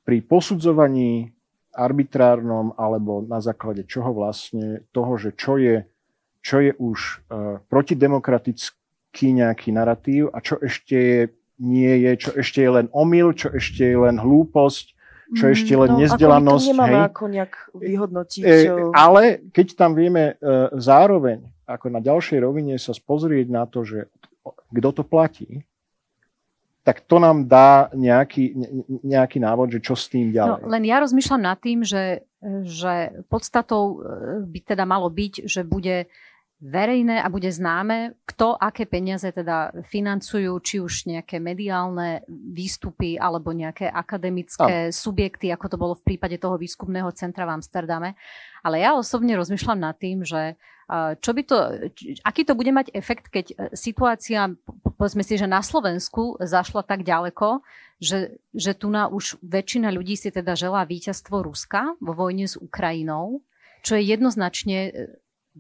[0.02, 1.30] pri posudzovaní
[1.70, 5.86] arbitrárnom alebo na základe čoho vlastne toho, že čo je,
[6.42, 7.22] čo je už
[7.70, 11.22] protidemokratický nejaký narratív a čo ešte je
[11.58, 14.94] nie je, čo ešte je len omyl, čo ešte je len hlúposť,
[15.36, 16.64] čo mm, ešte len no, nezdelanosť.
[16.64, 17.08] Ako to nemáme hej.
[17.10, 18.42] ako nejak vyhodnotiť.
[18.42, 18.54] E,
[18.96, 24.08] ale keď tam vieme e, zároveň ako na ďalšej rovine sa spozrieť na to, že
[24.72, 25.60] kto to platí,
[26.80, 28.56] tak to nám dá nejaký,
[29.04, 30.64] nejaký návod, že čo s tým ďalej.
[30.64, 32.24] No, len ja rozmýšľam nad tým, že,
[32.64, 34.00] že podstatou
[34.48, 36.08] by teda malo byť, že bude
[36.58, 43.54] verejné a bude známe, kto aké peniaze teda financujú, či už nejaké mediálne výstupy alebo
[43.54, 44.94] nejaké akademické a.
[44.94, 48.18] subjekty, ako to bolo v prípade toho výskumného centra v Amsterdame.
[48.66, 50.58] Ale ja osobne rozmýšľam nad tým, že
[51.20, 51.56] čo by to,
[52.24, 54.48] aký to bude mať efekt, keď e, situácia,
[54.96, 57.60] povedzme si, že na Slovensku zašla tak ďaleko,
[58.00, 62.56] že, že tu na už väčšina ľudí si teda želá víťazstvo Ruska vo vojne s
[62.56, 63.44] Ukrajinou,
[63.84, 64.92] čo je jednoznačne e,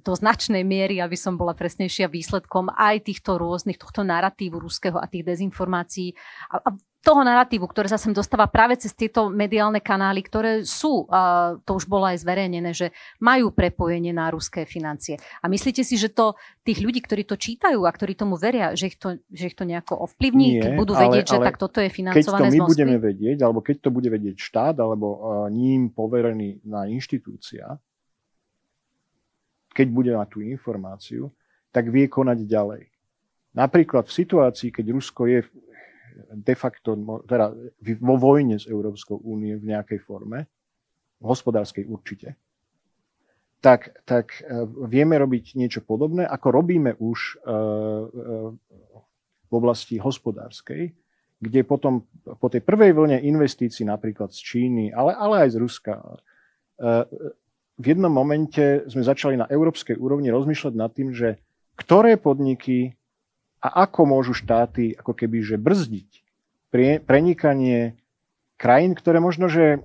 [0.04, 5.10] do značnej miery, aby som bola presnejšia výsledkom aj týchto rôznych, tohto narratívu ruského a
[5.10, 6.14] tých dezinformácií
[6.50, 11.06] a, a toho narratívu, ktoré sa sem dostáva práve cez tieto mediálne kanály, ktoré sú,
[11.08, 12.90] a to už bolo aj zverejnené, že
[13.22, 15.16] majú prepojenie na ruské financie.
[15.40, 16.34] A myslíte si, že to
[16.66, 19.62] tých ľudí, ktorí to čítajú a ktorí tomu veria, že ich to, že ich to
[19.62, 22.66] nejako ovplyvní, Nie, keď budú vedieť, ale, že ale tak toto je financované keď to
[22.66, 25.18] my budeme vedieť, alebo keď to bude vedieť štát, alebo uh,
[25.48, 27.78] ním poverený na inštitúcia,
[29.78, 31.30] keď bude mať tú informáciu,
[31.70, 32.90] tak vie konať ďalej.
[33.54, 35.46] Napríklad v situácii, keď Rusko je
[36.34, 36.98] de facto
[37.30, 37.54] teda
[38.02, 40.50] vo vojne s Európskou únie v nejakej forme,
[41.22, 42.34] hospodárskej určite,
[43.58, 47.54] tak, tak e, vieme robiť niečo podobné, ako robíme už e, e,
[49.46, 50.94] v oblasti hospodárskej,
[51.38, 52.06] kde potom
[52.38, 55.92] po tej prvej vlne investícií napríklad z Číny, ale, ale aj z Ruska,
[57.78, 61.38] v jednom momente sme začali na európskej úrovni rozmýšľať nad tým, že
[61.78, 62.98] ktoré podniky
[63.62, 66.10] a ako môžu štáty ako keby že brzdiť
[67.06, 67.96] prenikanie
[68.58, 69.80] krajín, ktoré možno, že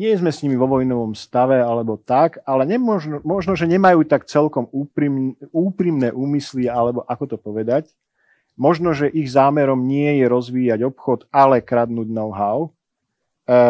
[0.00, 4.24] nie sme s nimi vo vojnovom stave alebo tak, ale nemožno, možno, že nemajú tak
[4.24, 7.92] celkom úprim, úprimné úmysly, alebo ako to povedať.
[8.56, 12.72] Možno, že ich zámerom nie je rozvíjať obchod, ale kradnúť know-how.
[13.44, 13.60] E,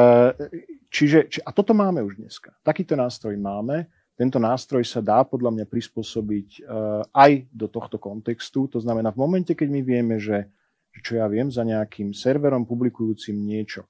[0.91, 2.51] Čiže, či, a toto máme už dneska.
[2.67, 3.87] Takýto nástroj máme.
[4.19, 8.69] Tento nástroj sa dá podľa mňa prispôsobiť uh, aj do tohto kontextu.
[8.75, 10.51] To znamená, v momente, keď my vieme, že,
[10.93, 13.87] že čo ja viem, za nejakým serverom publikujúcim niečo,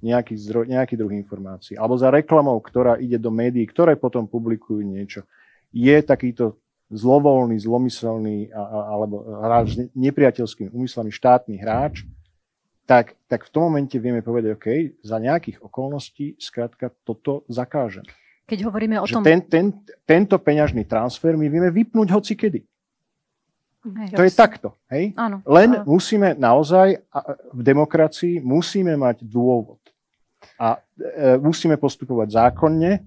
[0.00, 4.80] nejaký, zdroj, nejaký druh informácií, alebo za reklamou, ktorá ide do médií, ktoré potom publikujú
[4.80, 5.28] niečo,
[5.70, 6.58] je takýto
[6.90, 12.02] zlovoľný, zlomyselný a, a, alebo hráč s nepriateľskými úmyslami štátny hráč,
[12.90, 14.68] tak, tak v tom momente vieme povedať, OK,
[15.06, 18.02] za nejakých okolností skrátka toto zakážem.
[18.50, 19.22] Keď hovoríme o tom...
[19.22, 19.70] Ten, ten,
[20.02, 22.66] tento peňažný transfer my vieme vypnúť hoci kedy.
[23.80, 24.68] Hej, to je takto.
[24.90, 25.14] Hej?
[25.14, 25.86] Áno, Len áno.
[25.86, 26.98] musíme naozaj
[27.54, 29.78] v demokracii musíme mať dôvod.
[30.58, 32.92] A e, musíme postupovať zákonne.
[32.98, 33.00] E,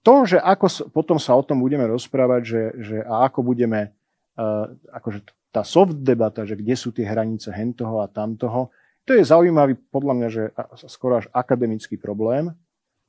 [0.00, 3.90] to, že ako potom sa o tom budeme rozprávať, že, že a ako budeme
[4.32, 4.48] e,
[4.94, 8.74] akože tá soft debata, že kde sú tie hranice hentoho a tamtoho,
[9.06, 10.42] to je zaujímavý, podľa mňa, že
[10.90, 12.50] skoro až akademický problém,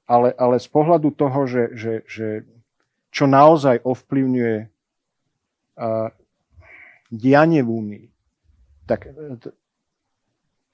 [0.05, 2.27] ale, ale z pohľadu toho, že, že, že
[3.09, 6.13] čo naozaj ovplyvňuje uh,
[7.09, 8.05] dianie v Únii,
[8.85, 9.39] tak e,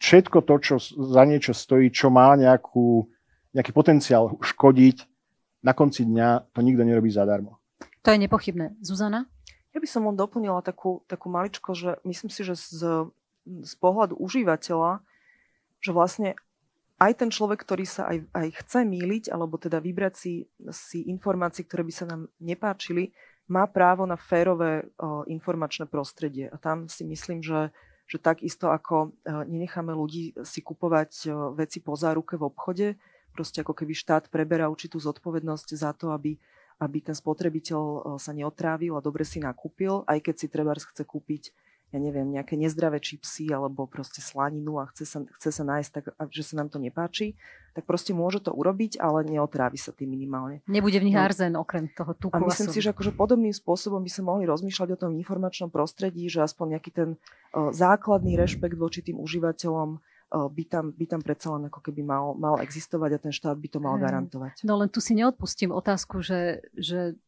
[0.02, 3.08] všetko to, čo za niečo stojí, čo má nejakú,
[3.56, 5.08] nejaký potenciál škodiť,
[5.62, 7.62] na konci dňa to nikto nerobí zadarmo.
[8.02, 8.82] To je nepochybné.
[8.82, 9.30] Zuzana?
[9.72, 13.08] Ja by som len doplnila takú, takú maličko, že myslím si, že z,
[13.48, 15.00] z pohľadu užívateľa,
[15.80, 16.36] že vlastne
[17.02, 20.34] aj ten človek, ktorý sa aj, aj chce míliť, alebo teda vybrať si,
[20.70, 23.10] si informácie, ktoré by sa nám nepáčili,
[23.50, 26.48] má právo na férové o, informačné prostredie.
[26.54, 27.74] A tam si myslím, že,
[28.06, 29.10] že takisto ako o,
[29.50, 32.88] nenecháme ľudí si kupovať o, veci po záruke v obchode,
[33.34, 36.38] proste ako keby štát preberá určitú zodpovednosť za to, aby
[36.82, 41.06] aby ten spotrebiteľ e, sa neotrávil a dobre si nakúpil, aj keď si trebárs chce
[41.06, 41.54] kúpiť
[41.92, 46.06] ja neviem, nejaké nezdravé čipsy alebo proste slaninu a chce sa, chce sa nájsť tak,
[46.32, 47.36] že sa nám to nepáči,
[47.76, 50.64] tak proste môže to urobiť, ale neotrávi sa tým minimálne.
[50.72, 51.24] Nebude v nich no.
[51.24, 52.32] arzen okrem toho tuku.
[52.32, 56.32] A myslím si, že akože podobným spôsobom by sa mohli rozmýšľať o tom informačnom prostredí,
[56.32, 60.00] že aspoň nejaký ten uh, základný rešpekt voči tým užívateľom
[60.32, 63.68] by tam, by tam predsa len ako keby mal, mal existovať a ten štát by
[63.68, 64.64] to mal garantovať.
[64.64, 67.20] No len tu si neodpustím otázku, že, že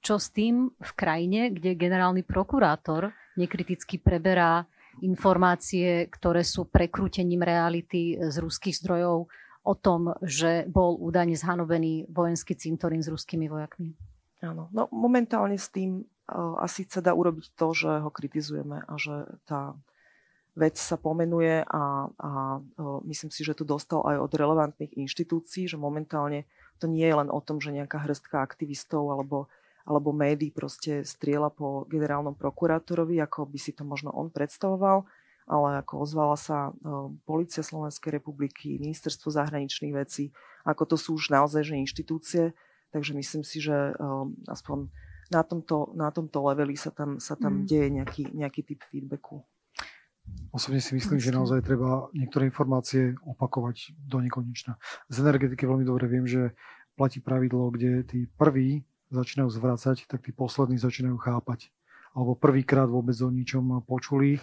[0.00, 4.64] čo s tým v krajine, kde generálny prokurátor nekriticky preberá
[5.02, 9.26] informácie, ktoré sú prekrútením reality z ruských zdrojov
[9.60, 13.92] o tom, že bol údajne zhanovený vojenský cintorín s ruskými vojakmi.
[14.40, 18.92] Áno, no momentálne s tým uh, asi sa dá urobiť to, že ho kritizujeme a
[18.96, 19.76] že tá
[20.58, 22.30] vec sa pomenuje a, a
[23.06, 26.46] myslím si, že to dostal aj od relevantných inštitúcií, že momentálne
[26.82, 29.46] to nie je len o tom, že nejaká hrstka aktivistov alebo,
[29.86, 35.06] alebo médií proste striela po generálnom prokurátorovi, ako by si to možno on predstavoval,
[35.50, 36.74] ale ako ozvala sa
[37.26, 40.34] Polícia Slovenskej republiky, Ministerstvo zahraničných vecí,
[40.66, 42.44] ako to sú už naozaj že inštitúcie,
[42.90, 43.94] takže myslím si, že
[44.50, 44.90] aspoň
[45.30, 47.66] na tomto, na tomto leveli sa tam, sa tam mm.
[47.70, 49.46] deje nejaký, nejaký typ feedbacku.
[50.50, 54.82] Osobne si myslím, že naozaj treba niektoré informácie opakovať do nekonečna.
[55.06, 56.58] Z energetiky veľmi dobre viem, že
[56.98, 58.82] platí pravidlo, kde tí prví
[59.14, 61.70] začínajú zvracať, tak tí poslední začínajú chápať.
[62.10, 64.42] Alebo prvýkrát vôbec o ničom počuli.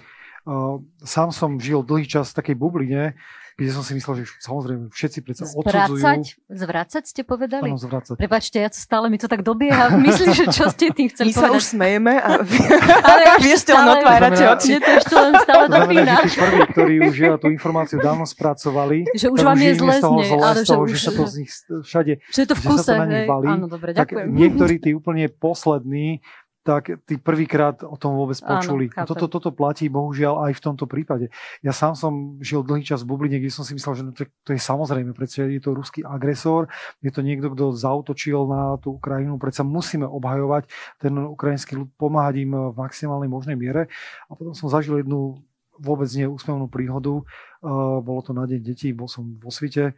[1.04, 3.20] Sám som žil dlhý čas v takej bubline,
[3.58, 5.98] kde som si myslel, že samozrejme všetci predsa odsudzujú.
[5.98, 6.22] Zvracať?
[6.46, 7.74] Zvracať ste povedali?
[7.74, 8.14] Áno, zvracať.
[8.14, 9.90] Prepačte, ja stále mi to tak dobieha.
[9.98, 11.42] Myslím, že čo ste tým chceli povedať?
[11.42, 12.60] My sa už smejeme a vy,
[13.02, 14.70] ale vy ste len otvárate oči.
[14.78, 18.26] Mne to ešte len stále to znamená, že tí prví, ktorí už tú informáciu dávno
[18.30, 21.36] spracovali, že už vám je zle z nej, ale že, už, že sa to z
[21.42, 21.52] nich
[21.82, 24.30] všade, že, to v kuse, že sa to na nich valí, áno, dobre, ďakujem.
[24.30, 26.22] tak niektorí tí úplne poslední
[26.68, 28.92] tak tí prvýkrát o tom vôbec počuli.
[28.92, 31.32] Áno, toto, toto platí bohužiaľ aj v tomto prípade.
[31.64, 34.28] Ja sám som žil dlhý čas v bubline, kde som si myslel, že no to,
[34.44, 36.68] to je samozrejme, predsa je to ruský agresor,
[37.00, 40.68] je to niekto, kto zautočil na tú Ukrajinu, predsa musíme obhajovať
[41.00, 43.88] ten ukrajinský ľud, pomáhať im v maximálnej možnej miere.
[44.28, 45.40] A potom som zažil jednu
[45.80, 47.24] vôbec neúsmevnú príhodu.
[47.62, 49.96] Uh, bolo to na deň detí, bol som vo svite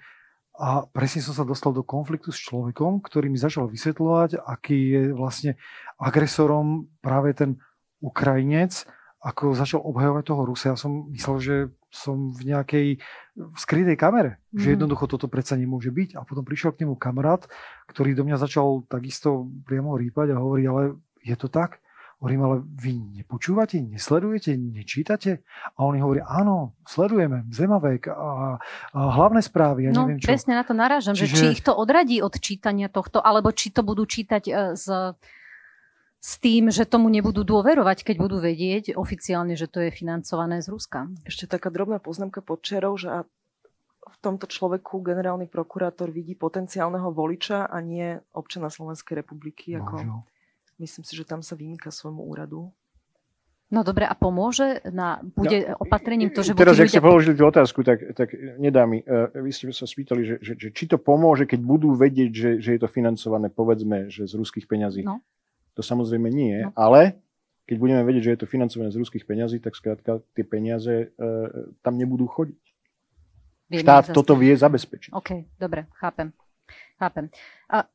[0.60, 5.03] a presne som sa dostal do konfliktu s človekom, ktorý mi začal vysvetľovať, aký je
[5.16, 5.55] vlastne
[5.95, 7.55] agresorom práve ten
[8.03, 8.84] Ukrajinec,
[9.24, 10.76] ako začal obhajovať toho Rusa.
[10.76, 11.55] Ja som myslel, že
[11.88, 12.88] som v nejakej
[13.55, 14.60] skrytej kamere, mm.
[14.60, 14.74] že mhm.
[14.76, 16.20] jednoducho toto predsa nemôže byť.
[16.20, 17.47] A potom prišiel k nemu kamarát,
[17.88, 21.80] ktorý do mňa začal takisto priamo rýpať a hovorí, ale je to tak?
[22.20, 25.40] Hovorím, ale vy nepočúvate, nesledujete, nečítate?
[25.80, 28.60] A oni hovorí, áno, sledujeme, Zemavek a,
[28.92, 30.28] a hlavné správy, ja no, neviem čo.
[30.28, 31.32] presne na to narážam, Čiže...
[31.32, 35.16] že či ich to odradí od čítania tohto, alebo či to budú čítať e, z
[36.20, 40.68] s tým, že tomu nebudú dôverovať, keď budú vedieť oficiálne, že to je financované z
[40.68, 41.08] Ruska.
[41.24, 43.08] Ešte taká drobná poznámka pod čerou, že
[44.04, 49.80] v tomto človeku generálny prokurátor vidí potenciálneho voliča a nie občana Slovenskej republiky.
[49.80, 50.28] Ako
[50.80, 52.72] myslím si, že tam sa vymýka svojmu úradu.
[53.70, 56.94] No dobre, a pomôže na, bude no, opatrením to, že Teraz, ak ľudia...
[56.98, 59.06] ste položili tú otázku, tak, tak nedá mi.
[59.06, 62.52] Uh, vy ste sa spýtali, že, že, že či to pomôže, keď budú vedieť, že,
[62.66, 65.06] že je to financované, povedzme, že z ruských peňazí.
[65.06, 65.22] No.
[65.78, 66.74] To samozrejme nie, no.
[66.74, 67.22] ale
[67.70, 71.70] keď budeme vedieť, že je to financované z ruských peňazí, tak skrátka tie peniaze uh,
[71.86, 72.64] tam nebudú chodiť.
[73.70, 75.14] Vieme Štát toto vie zabezpečiť.
[75.14, 76.34] OK, dobre, chápem.
[76.98, 77.30] chápem.
[77.70, 77.86] A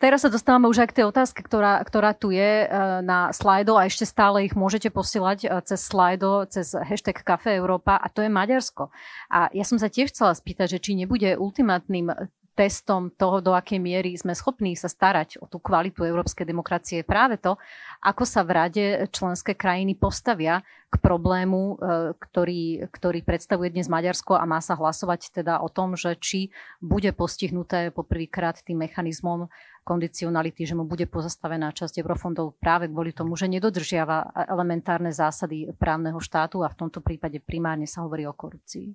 [0.00, 2.66] Teraz sa dostávame už aj k tej otázke, ktorá, ktorá tu je e,
[3.04, 8.00] na slajdo a ešte stále ich môžete posielať e, cez slajdo, cez hashtag Kafe Európa
[8.00, 8.88] a to je Maďarsko.
[9.28, 12.16] A ja som sa tiež chcela spýtať, že či nebude ultimátnym
[12.60, 17.40] testom toho, do akej miery sme schopní sa starať o tú kvalitu európskej demokracie, práve
[17.40, 17.56] to,
[18.04, 21.74] ako sa v rade členské krajiny postavia k problému, e,
[22.20, 27.08] ktorý, ktorý predstavuje dnes Maďarsko a má sa hlasovať teda o tom, že či bude
[27.16, 29.48] postihnuté poprvýkrát tým mechanizmom
[29.84, 36.20] kondicionality, že mu bude pozastavená časť eurofondov práve kvôli tomu, že nedodržiava elementárne zásady právneho
[36.20, 38.92] štátu a v tomto prípade primárne sa hovorí o korupcii.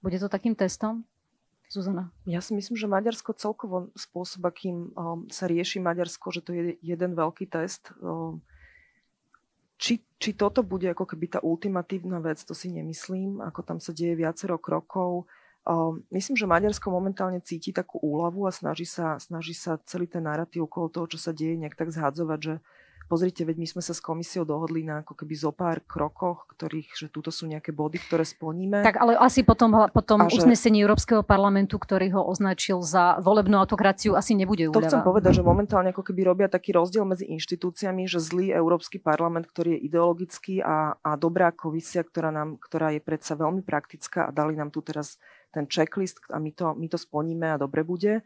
[0.00, 1.04] Bude to takým testom?
[1.70, 2.10] Zuzana?
[2.26, 6.74] Ja si myslím, že Maďarsko celkovo spôsob, akým um, sa rieši Maďarsko, že to je
[6.82, 7.94] jeden veľký test.
[8.02, 8.42] Um,
[9.78, 13.38] či, či toto bude ako keby tá ultimatívna vec, to si nemyslím.
[13.38, 15.30] Ako tam sa deje viacero krokov.
[15.68, 20.24] Um, myslím, že Maďarsko momentálne cíti takú úľavu a snaží sa, snaží sa celý ten
[20.24, 22.54] narratív okolo toho, čo sa deje, nejak tak zhadzovať, že
[23.10, 26.94] pozrite, veď my sme sa s komisiou dohodli na ako keby zo pár krokoch, ktorých,
[26.94, 28.86] že túto sú nejaké body, ktoré splníme.
[28.86, 30.38] Tak ale asi potom, potom že...
[30.38, 34.86] uznesení Európskeho parlamentu, ktorý ho označil za volebnú autokraciu, asi nebude úľava.
[34.86, 39.02] To chcem povedať, že momentálne ako keby robia taký rozdiel medzi inštitúciami, že zlý Európsky
[39.02, 44.30] parlament, ktorý je ideologický a, a dobrá komisia, ktorá, nám, ktorá je predsa veľmi praktická
[44.30, 45.18] a dali nám tu teraz
[45.50, 48.22] ten checklist a my to, my to splníme a dobre bude.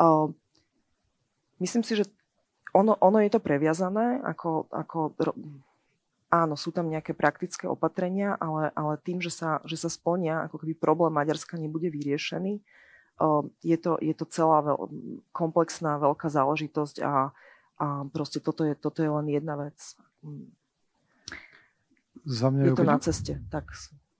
[0.00, 0.32] Uh,
[1.60, 2.04] myslím si, že
[2.72, 5.12] ono, ono je to previazané, ako, ako
[6.32, 10.64] áno, sú tam nejaké praktické opatrenia, ale, ale tým, že sa, že sa splnia, ako
[10.64, 12.64] keby problém Maďarska nebude vyriešený,
[13.62, 14.88] je to, je to celá veľ,
[15.30, 17.30] komplexná, veľká záležitosť a,
[17.78, 19.78] a proste toto je, toto je len jedna vec.
[22.24, 23.32] Za mňa je to na ceste.
[23.52, 23.68] Tak.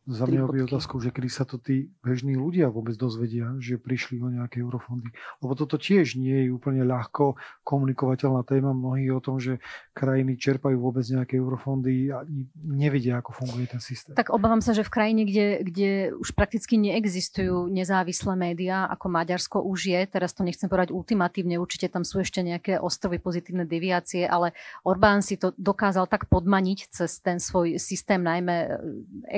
[0.02, 4.18] Za mňa by otázku, že kedy sa to tí bežní ľudia vôbec dozvedia, že prišli
[4.18, 5.14] o nejaké eurofondy.
[5.38, 8.74] Lebo toto tiež nie je úplne ľahko komunikovateľná téma.
[8.74, 9.62] Mnohí o tom, že
[9.94, 12.26] krajiny čerpajú vôbec nejaké eurofondy a
[12.58, 14.18] nevedia, ako funguje ten systém.
[14.18, 19.62] Tak obávam sa, že v krajine, kde, kde už prakticky neexistujú nezávislé médiá, ako Maďarsko
[19.62, 24.26] už je, teraz to nechcem povedať ultimatívne, určite tam sú ešte nejaké ostrovy pozitívne deviácie,
[24.26, 24.50] ale
[24.82, 28.68] Orbán si to dokázal tak podmaniť cez ten svoj systém, najmä e,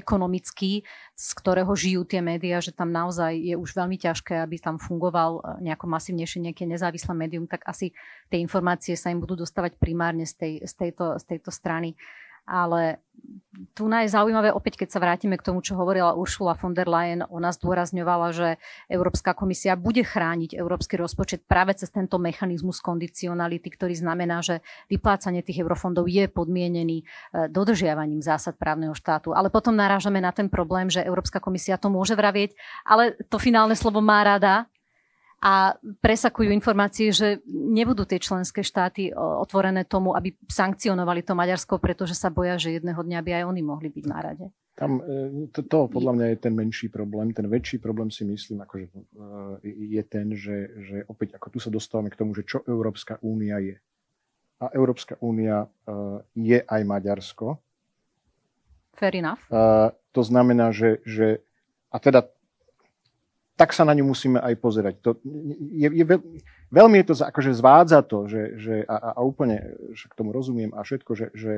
[0.01, 4.59] ekonomický politický, z ktorého žijú tie médiá, že tam naozaj je už veľmi ťažké, aby
[4.59, 7.91] tam fungoval e, nejako masívnejšie nejaké nezávislé médium, tak asi
[8.31, 11.99] tie informácie sa im budú dostávať primárne z, tej, z, tejto, z tejto strany.
[12.45, 13.05] Ale
[13.75, 17.23] tu je zaujímavé, opäť keď sa vrátime k tomu, čo hovorila Ursula von der Leyen,
[17.31, 18.49] ona zdôrazňovala, že
[18.91, 25.47] Európska komisia bude chrániť európsky rozpočet práve cez tento mechanizmus kondicionality, ktorý znamená, že vyplácanie
[25.47, 27.05] tých eurofondov je podmienený e,
[27.49, 29.31] dodržiavaním zásad právneho štátu.
[29.31, 33.79] Ale potom narážame na ten problém, že Európska komisia to môže vravieť, ale to finálne
[33.79, 34.67] slovo má rada
[35.45, 42.17] a presakujú informácie, že nebudú tie členské štáty otvorené tomu, aby sankcionovali to Maďarsko, pretože
[42.17, 44.49] sa boja, že jedného dňa by aj oni mohli byť na rade.
[44.73, 47.37] Tam, e, to, to podľa mňa je ten menší problém.
[47.37, 48.99] Ten väčší problém si myslím, akože, e,
[50.01, 53.61] je ten, že, že opäť ako tu sa dostávame k tomu, že čo Európska únia
[53.61, 53.77] je.
[54.65, 55.95] A Európska únia e,
[56.41, 57.61] je aj Maďarsko.
[58.97, 59.45] Fair enough.
[60.15, 61.43] To znamená, že, že
[61.91, 62.31] a teda
[63.55, 64.95] tak sa na ňu musíme aj pozerať.
[65.07, 65.11] To
[65.71, 66.05] je, je,
[66.75, 70.75] veľmi je to, akože zvádza to, že, že a, a úplne že k tomu rozumiem
[70.75, 71.53] a všetko, že, že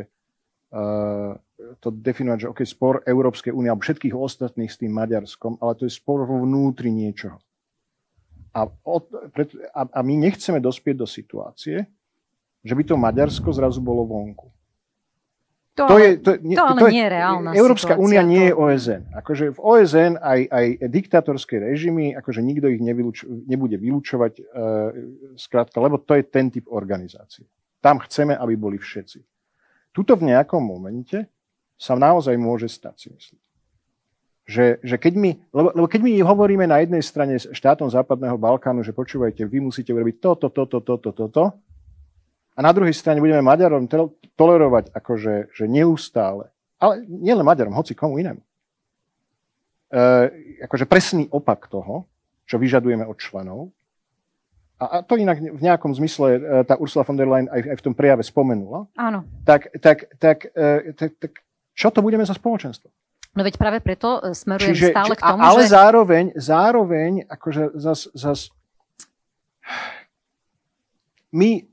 [0.76, 1.40] uh,
[1.80, 5.88] to definovať, že OK, spor Európskej únie alebo všetkých ostatných s tým Maďarskom, ale to
[5.88, 7.40] je spor vo vnútri niečoho.
[8.56, 9.08] A, od,
[9.72, 11.84] a, a my nechceme dospieť do situácie,
[12.64, 14.55] že by to Maďarsko zrazu bolo vonku.
[15.76, 18.56] To, to, je, to, to ale to je, nie je reálna Európska únia nie je
[18.56, 19.12] OSN.
[19.12, 24.44] Akože v OSN aj, aj diktatorské režimy, akože nikto ich nevyluč, nebude vylúčovať, uh,
[25.36, 27.44] skrátka, lebo to je ten typ organizácie.
[27.84, 29.20] Tam chceme, aby boli všetci.
[29.92, 31.28] Tuto v nejakom momente
[31.76, 33.40] sa naozaj môže stať, si myslím.
[34.48, 38.80] Že, že keď my, lebo, lebo keď my hovoríme na jednej strane štátom Západného Balkánu,
[38.80, 41.65] že počúvajte, vy musíte urobiť toto, toto, toto, toto, toto,
[42.56, 43.84] a na druhej strane budeme Maďarom
[44.34, 46.48] tolerovať akože že neustále,
[46.80, 48.40] ale nielen Maďarom, hoci komu inému.
[49.92, 50.00] E,
[50.64, 52.08] akože presný opak toho,
[52.48, 53.70] čo vyžadujeme od členov.
[54.76, 57.76] A, a to inak v nejakom zmysle e, tá Ursula von der Leyen aj, aj
[57.80, 58.88] v tom prejave spomenula.
[58.96, 59.24] Áno.
[59.44, 61.32] Tak, tak, tak, e, tak, tak
[61.76, 62.88] čo to budeme za spoločenstvo?
[63.36, 65.68] No veď práve preto e, smerujem Čiže, stále k tomu, ale že...
[65.76, 68.48] zároveň, zároveň, akože zas, zas
[71.36, 71.68] my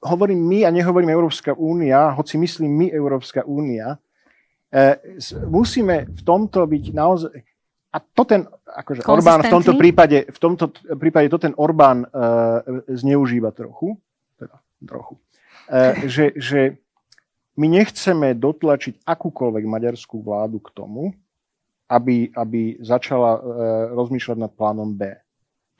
[0.00, 4.00] hovorím my a nehovorím Európska únia, hoci myslím my Európska únia,
[4.72, 4.96] e,
[5.44, 7.32] musíme v tomto byť naozaj...
[7.90, 12.62] A to ten, akože Orbán v tomto prípade, v tomto prípade to ten Orbán uh,
[12.86, 13.98] zneužíva trochu,
[14.38, 16.78] teda trochu, uh, že, že
[17.58, 21.10] my nechceme dotlačiť akúkoľvek maďarskú vládu k tomu,
[21.90, 23.42] aby, aby začala uh,
[23.98, 25.10] rozmýšľať nad plánom B.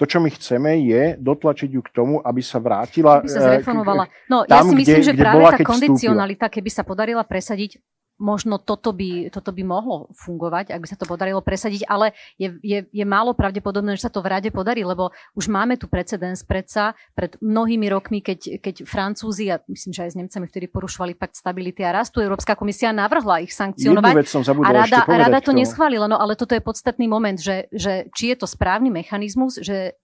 [0.00, 3.20] To, čo my chceme, je dotlačiť ju k tomu, aby sa vrátila.
[3.20, 4.08] Aby sa zreformovala.
[4.32, 7.20] No, tam, ja si myslím, kde, že kde práve bola, tá kondicionalita, keby sa podarila
[7.20, 7.76] presadiť,
[8.20, 12.52] možno toto by, toto by mohlo fungovať, ak by sa to podarilo presadiť, ale je,
[12.60, 16.44] je, je málo pravdepodobné, že sa to v rade podarí, lebo už máme tu precedens
[16.44, 21.16] predsa pred mnohými rokmi, keď, keď Francúzi, a myslím, že aj s Nemcami vtedy porušovali
[21.16, 24.14] pakt stability a rastu, Európska komisia navrhla ich sankcionovať
[24.60, 26.04] a rada, a rada to neschválila.
[26.04, 29.96] No ale toto je podstatný moment, že, že či je to správny mechanizmus, že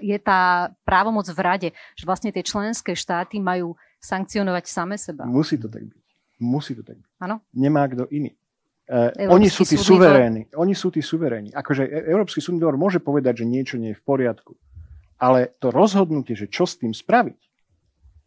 [0.00, 5.28] je tá právomoc v rade, že vlastne tie členské štáty majú sankcionovať same seba.
[5.28, 6.01] Musí to tak byť.
[6.42, 7.10] Musí to tak byť.
[7.22, 7.38] Áno.
[7.54, 8.34] Nemá kto iný.
[8.90, 10.50] Uh, oni sú tí suverénni.
[10.58, 11.54] Oni sú tí suverénni.
[11.54, 14.58] Akože e- Európsky súdny dvor môže povedať, že niečo nie je v poriadku.
[15.22, 17.38] Ale to rozhodnutie, že čo s tým spraviť,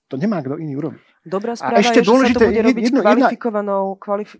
[0.07, 1.03] to nemá kto iný urobiť.
[1.25, 4.31] Dobrá správa ešte je, dôležité, že sa to bude robiť jedno, kvalifikovanou, kvalif,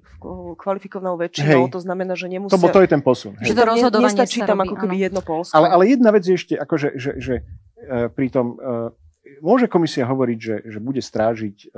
[0.55, 2.53] kvalifikovanou väčšinou, Hej, to znamená, že nemusia...
[2.53, 3.33] To, to je ten posun.
[3.41, 5.57] Že to rozhodovanie nestačí tam ako keby jedno Polsko.
[5.57, 8.93] Ale, ale jedna vec je ešte, akože, že, že, že uh, pri tom uh,
[9.39, 11.69] môže komisia hovoriť, že, že bude strážiť uh,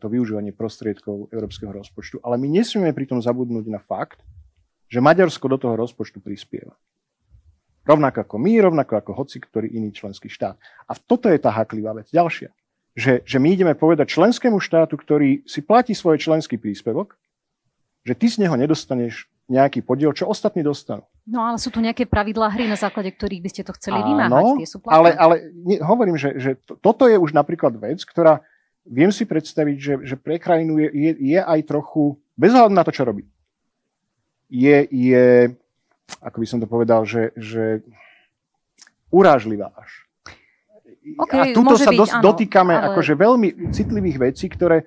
[0.00, 4.24] to využívanie prostriedkov európskeho rozpočtu, ale my nesmieme pritom zabudnúť na fakt,
[4.88, 6.72] že Maďarsko do toho rozpočtu prispieva.
[7.88, 10.60] Rovnako ako my, rovnako ako hoci ktorý iný členský štát.
[10.84, 12.12] A toto je tá haklivá vec.
[12.12, 12.52] Ďalšia.
[12.92, 17.16] Že, že my ideme povedať členskému štátu, ktorý si platí svoj členský príspevok,
[18.04, 21.08] že ty z neho nedostaneš nejaký podiel, čo ostatní dostanú.
[21.24, 24.08] No ale sú tu nejaké pravidlá hry, na základe ktorých by ste to chceli Áno,
[24.12, 24.44] vymáhať.
[24.60, 28.44] Tie sú ale, ale nie, hovorím, že, že to, toto je už napríklad vec, ktorá
[28.84, 32.84] viem si predstaviť, že, že pre krajinu je, je, je aj trochu, bez hľadu na
[32.84, 33.24] to, čo robí,
[34.52, 35.52] je, je
[36.20, 37.84] ako by som to povedal, že, že
[39.12, 40.08] urážlivá až.
[41.08, 42.84] Okay, a tuto sa byť, áno, dotýkame ale...
[42.92, 44.84] akože veľmi citlivých vecí, ktoré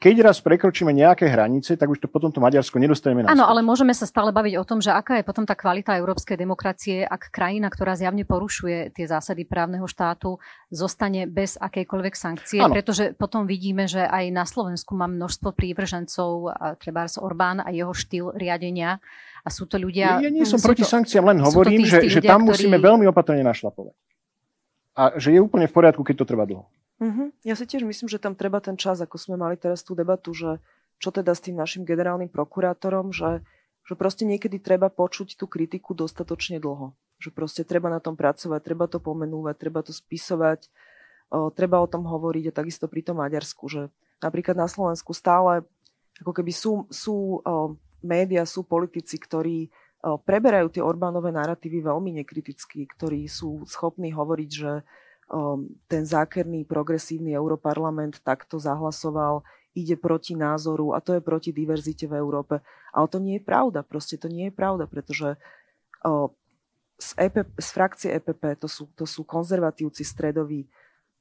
[0.00, 3.60] keď raz prekročíme nejaké hranice, tak už to potom to Maďarsko nedostaneme na Áno, ale
[3.60, 7.28] môžeme sa stále baviť o tom, že aká je potom tá kvalita európskej demokracie, ak
[7.28, 10.40] krajina, ktorá zjavne porušuje tie zásady právneho štátu,
[10.72, 12.72] zostane bez akejkoľvek sankcie, áno.
[12.72, 18.32] pretože potom vidíme, že aj na Slovensku má množstvo prívržencov, treba Orbán a jeho štýl
[18.32, 19.04] riadenia
[19.44, 20.16] a sú to ľudia...
[20.16, 22.56] Ja, ja nie som proti to, sankciám, len hovorím, že, ľudia, že tam ktorí...
[22.56, 23.92] musíme veľmi opatrne našlapovať.
[24.96, 26.64] A že je úplne v poriadku, keď to trvá dlho.
[27.00, 27.32] Uh-huh.
[27.48, 30.36] Ja si tiež myslím, že tam treba ten čas, ako sme mali teraz tú debatu,
[30.36, 30.60] že
[31.00, 33.40] čo teda s tým našim generálnym prokurátorom, že,
[33.88, 36.92] že proste niekedy treba počuť tú kritiku dostatočne dlho.
[37.16, 40.68] Že proste treba na tom pracovať, treba to pomenúvať, treba to spisovať,
[41.32, 43.88] o, treba o tom hovoriť a takisto pri tom Maďarsku, že
[44.20, 45.64] napríklad na Slovensku stále
[46.20, 49.72] ako keby sú, sú o, média, sú politici, ktorí
[50.04, 54.84] o, preberajú tie Orbánové narratívy veľmi nekriticky, ktorí sú schopní hovoriť, že
[55.86, 59.46] ten zákerný progresívny europarlament takto zahlasoval,
[59.78, 62.58] ide proti názoru a to je proti diverzite v Európe.
[62.90, 65.38] Ale to nie je pravda, proste to nie je pravda, pretože
[67.00, 70.68] z, EP, z frakcie EPP, to sú, to sú konzervatívci stredoví,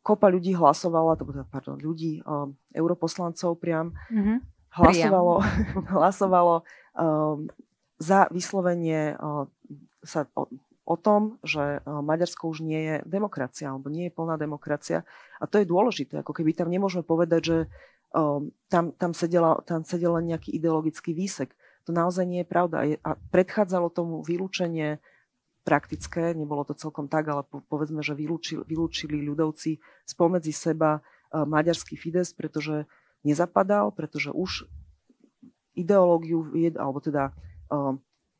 [0.03, 4.37] kopa ľudí hlasovala, teda, pardon, ľudí, um, europoslancov priam, mm-hmm.
[4.79, 5.35] hlasovalo,
[5.95, 6.55] hlasovalo
[6.97, 7.47] um,
[7.99, 9.45] za vyslovenie uh,
[10.03, 10.27] sa,
[10.89, 15.05] o tom, že e, Maďarsko už nie je demokracia, alebo nie je plná demokracia.
[15.37, 17.57] A to je dôležité, ako keby tam nemôžeme povedať, že
[18.09, 21.53] um, tam, tam, sedela, tam sedel nejaký ideologický výsek.
[21.85, 22.89] To naozaj nie je pravda.
[23.05, 24.97] A predchádzalo tomu vylúčenie
[25.61, 29.77] praktické, nebolo to celkom tak, ale povedzme, že vylúčili, vylúčili ľudovci
[30.09, 32.89] spomedzi seba uh, maďarský Fides, pretože
[33.21, 34.65] nezapadal, pretože už
[35.77, 37.29] ideológiu, alebo teda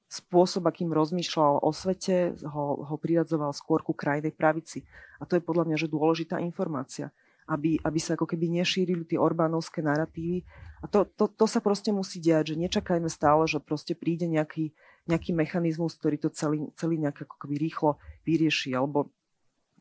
[0.10, 4.82] spôsob, akým rozmýšľal o svete, ho, ho priradzoval skôr ku krajnej pravici.
[5.22, 7.14] A to je podľa mňa že dôležitá informácia,
[7.46, 10.42] aby, aby sa ako keby nešírili tie Orbánovské narratívy.
[10.82, 14.74] A to, to, to sa proste musí diať, že nečakajme stále, že proste príde nejaký,
[15.06, 18.74] nejaký mechanizmus, ktorý to celý, celý nejak ako keby rýchlo vyrieši.
[18.74, 19.14] Alebo,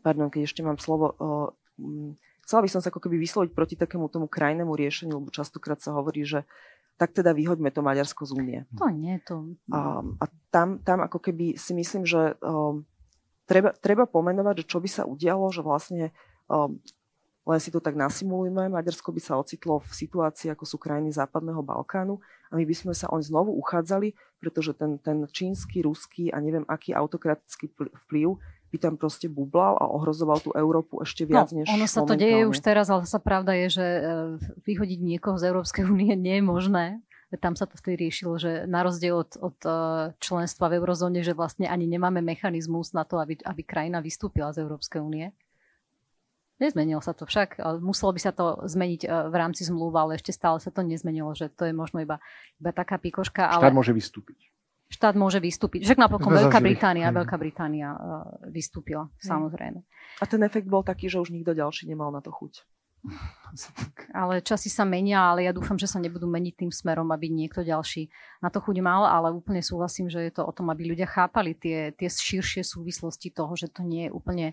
[0.05, 1.49] pardon, keď ešte mám slovo, uh,
[2.45, 5.97] chcela by som sa ako keby vysloviť proti takému tomu krajnému riešeniu, lebo častokrát sa
[5.97, 6.45] hovorí, že
[6.99, 8.59] tak teda vyhoďme to Maďarsko z únie.
[8.75, 9.55] To nie, to...
[9.71, 12.83] A, a tam, tam ako keby si myslím, že um,
[13.47, 16.11] treba, treba pomenovať, že čo by sa udialo, že vlastne
[16.51, 16.83] um,
[17.49, 21.65] len si to tak nasimulujme, Maďarsko by sa ocitlo v situácii, ako sú krajiny Západného
[21.65, 22.21] Balkánu
[22.51, 26.69] a my by sme sa oň znovu uchádzali, pretože ten, ten čínsky, ruský a neviem
[26.69, 27.73] aký autokratický
[28.05, 28.37] vplyv
[28.69, 32.05] by tam proste bublal a ohrozoval tú Európu ešte no, viac, no, než Ono sa
[32.05, 34.03] to deje už teraz, ale sa pravda je, že e,
[34.69, 36.85] vyhodiť niekoho z Európskej únie nie je možné.
[37.45, 39.71] Tam sa to vtedy riešilo, že na rozdiel od, od e,
[40.21, 44.64] členstva v eurozóne, že vlastne ani nemáme mechanizmus na to, aby, aby krajina vystúpila z
[44.64, 45.33] Európskej únie.
[46.59, 50.33] Nezmenilo sa to však, muselo by sa to zmeniť e, v rámci zmluv, ale ešte
[50.33, 52.21] stále sa to nezmenilo, že to je možno iba,
[52.61, 53.49] iba taká pikoška.
[53.49, 53.64] Ale...
[53.64, 54.49] Štát môže vystúpiť
[54.89, 55.84] štát môže vystúpiť.
[55.84, 59.20] Však napokon Veľká Británia, Veľká Británia uh, vystúpila, hmm.
[59.20, 59.80] samozrejme.
[60.20, 62.64] A ten efekt bol taký, že už nikto ďalší nemal na to chuť.
[64.20, 67.62] Ale časy sa menia, ale ja dúfam, že sa nebudú meniť tým smerom, aby niekto
[67.62, 68.11] ďalší
[68.43, 71.55] na to chuť mal, ale úplne súhlasím, že je to o tom, aby ľudia chápali
[71.55, 74.47] tie, tie širšie súvislosti toho, že to nie je úplne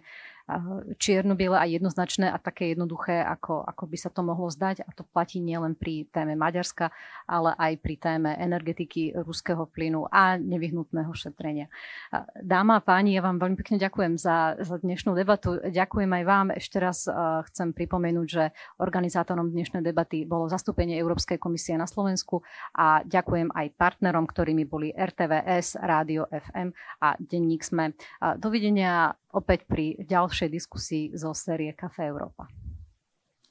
[1.01, 4.85] čierno-biele a jednoznačné a také jednoduché, ako, ako by sa to mohlo zdať.
[4.85, 6.93] A to platí nielen pri téme Maďarska,
[7.25, 11.65] ale aj pri téme energetiky, ruského plynu a nevyhnutného šetrenia.
[12.37, 15.57] Dáma a páni, ja vám veľmi pekne ďakujem za, za dnešnú debatu.
[15.65, 16.47] Ďakujem aj vám.
[16.53, 17.09] Ešte raz
[17.49, 22.45] chcem pripomenúť, že organizátorom dnešnej debaty bolo zastúpenie Európskej komisie na Slovensku
[22.77, 26.69] a ďakujem aj partnerom, ktorými boli RTVS, Rádio FM
[27.01, 27.97] a Denník Sme.
[28.37, 32.47] Dovidenia opäť pri ďalšej diskusii zo série Café Európa.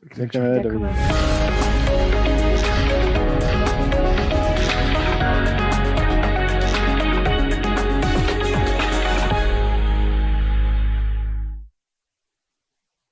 [0.09, 0.65] Ďakujem.
[0.65, 2.44] Ďakujem.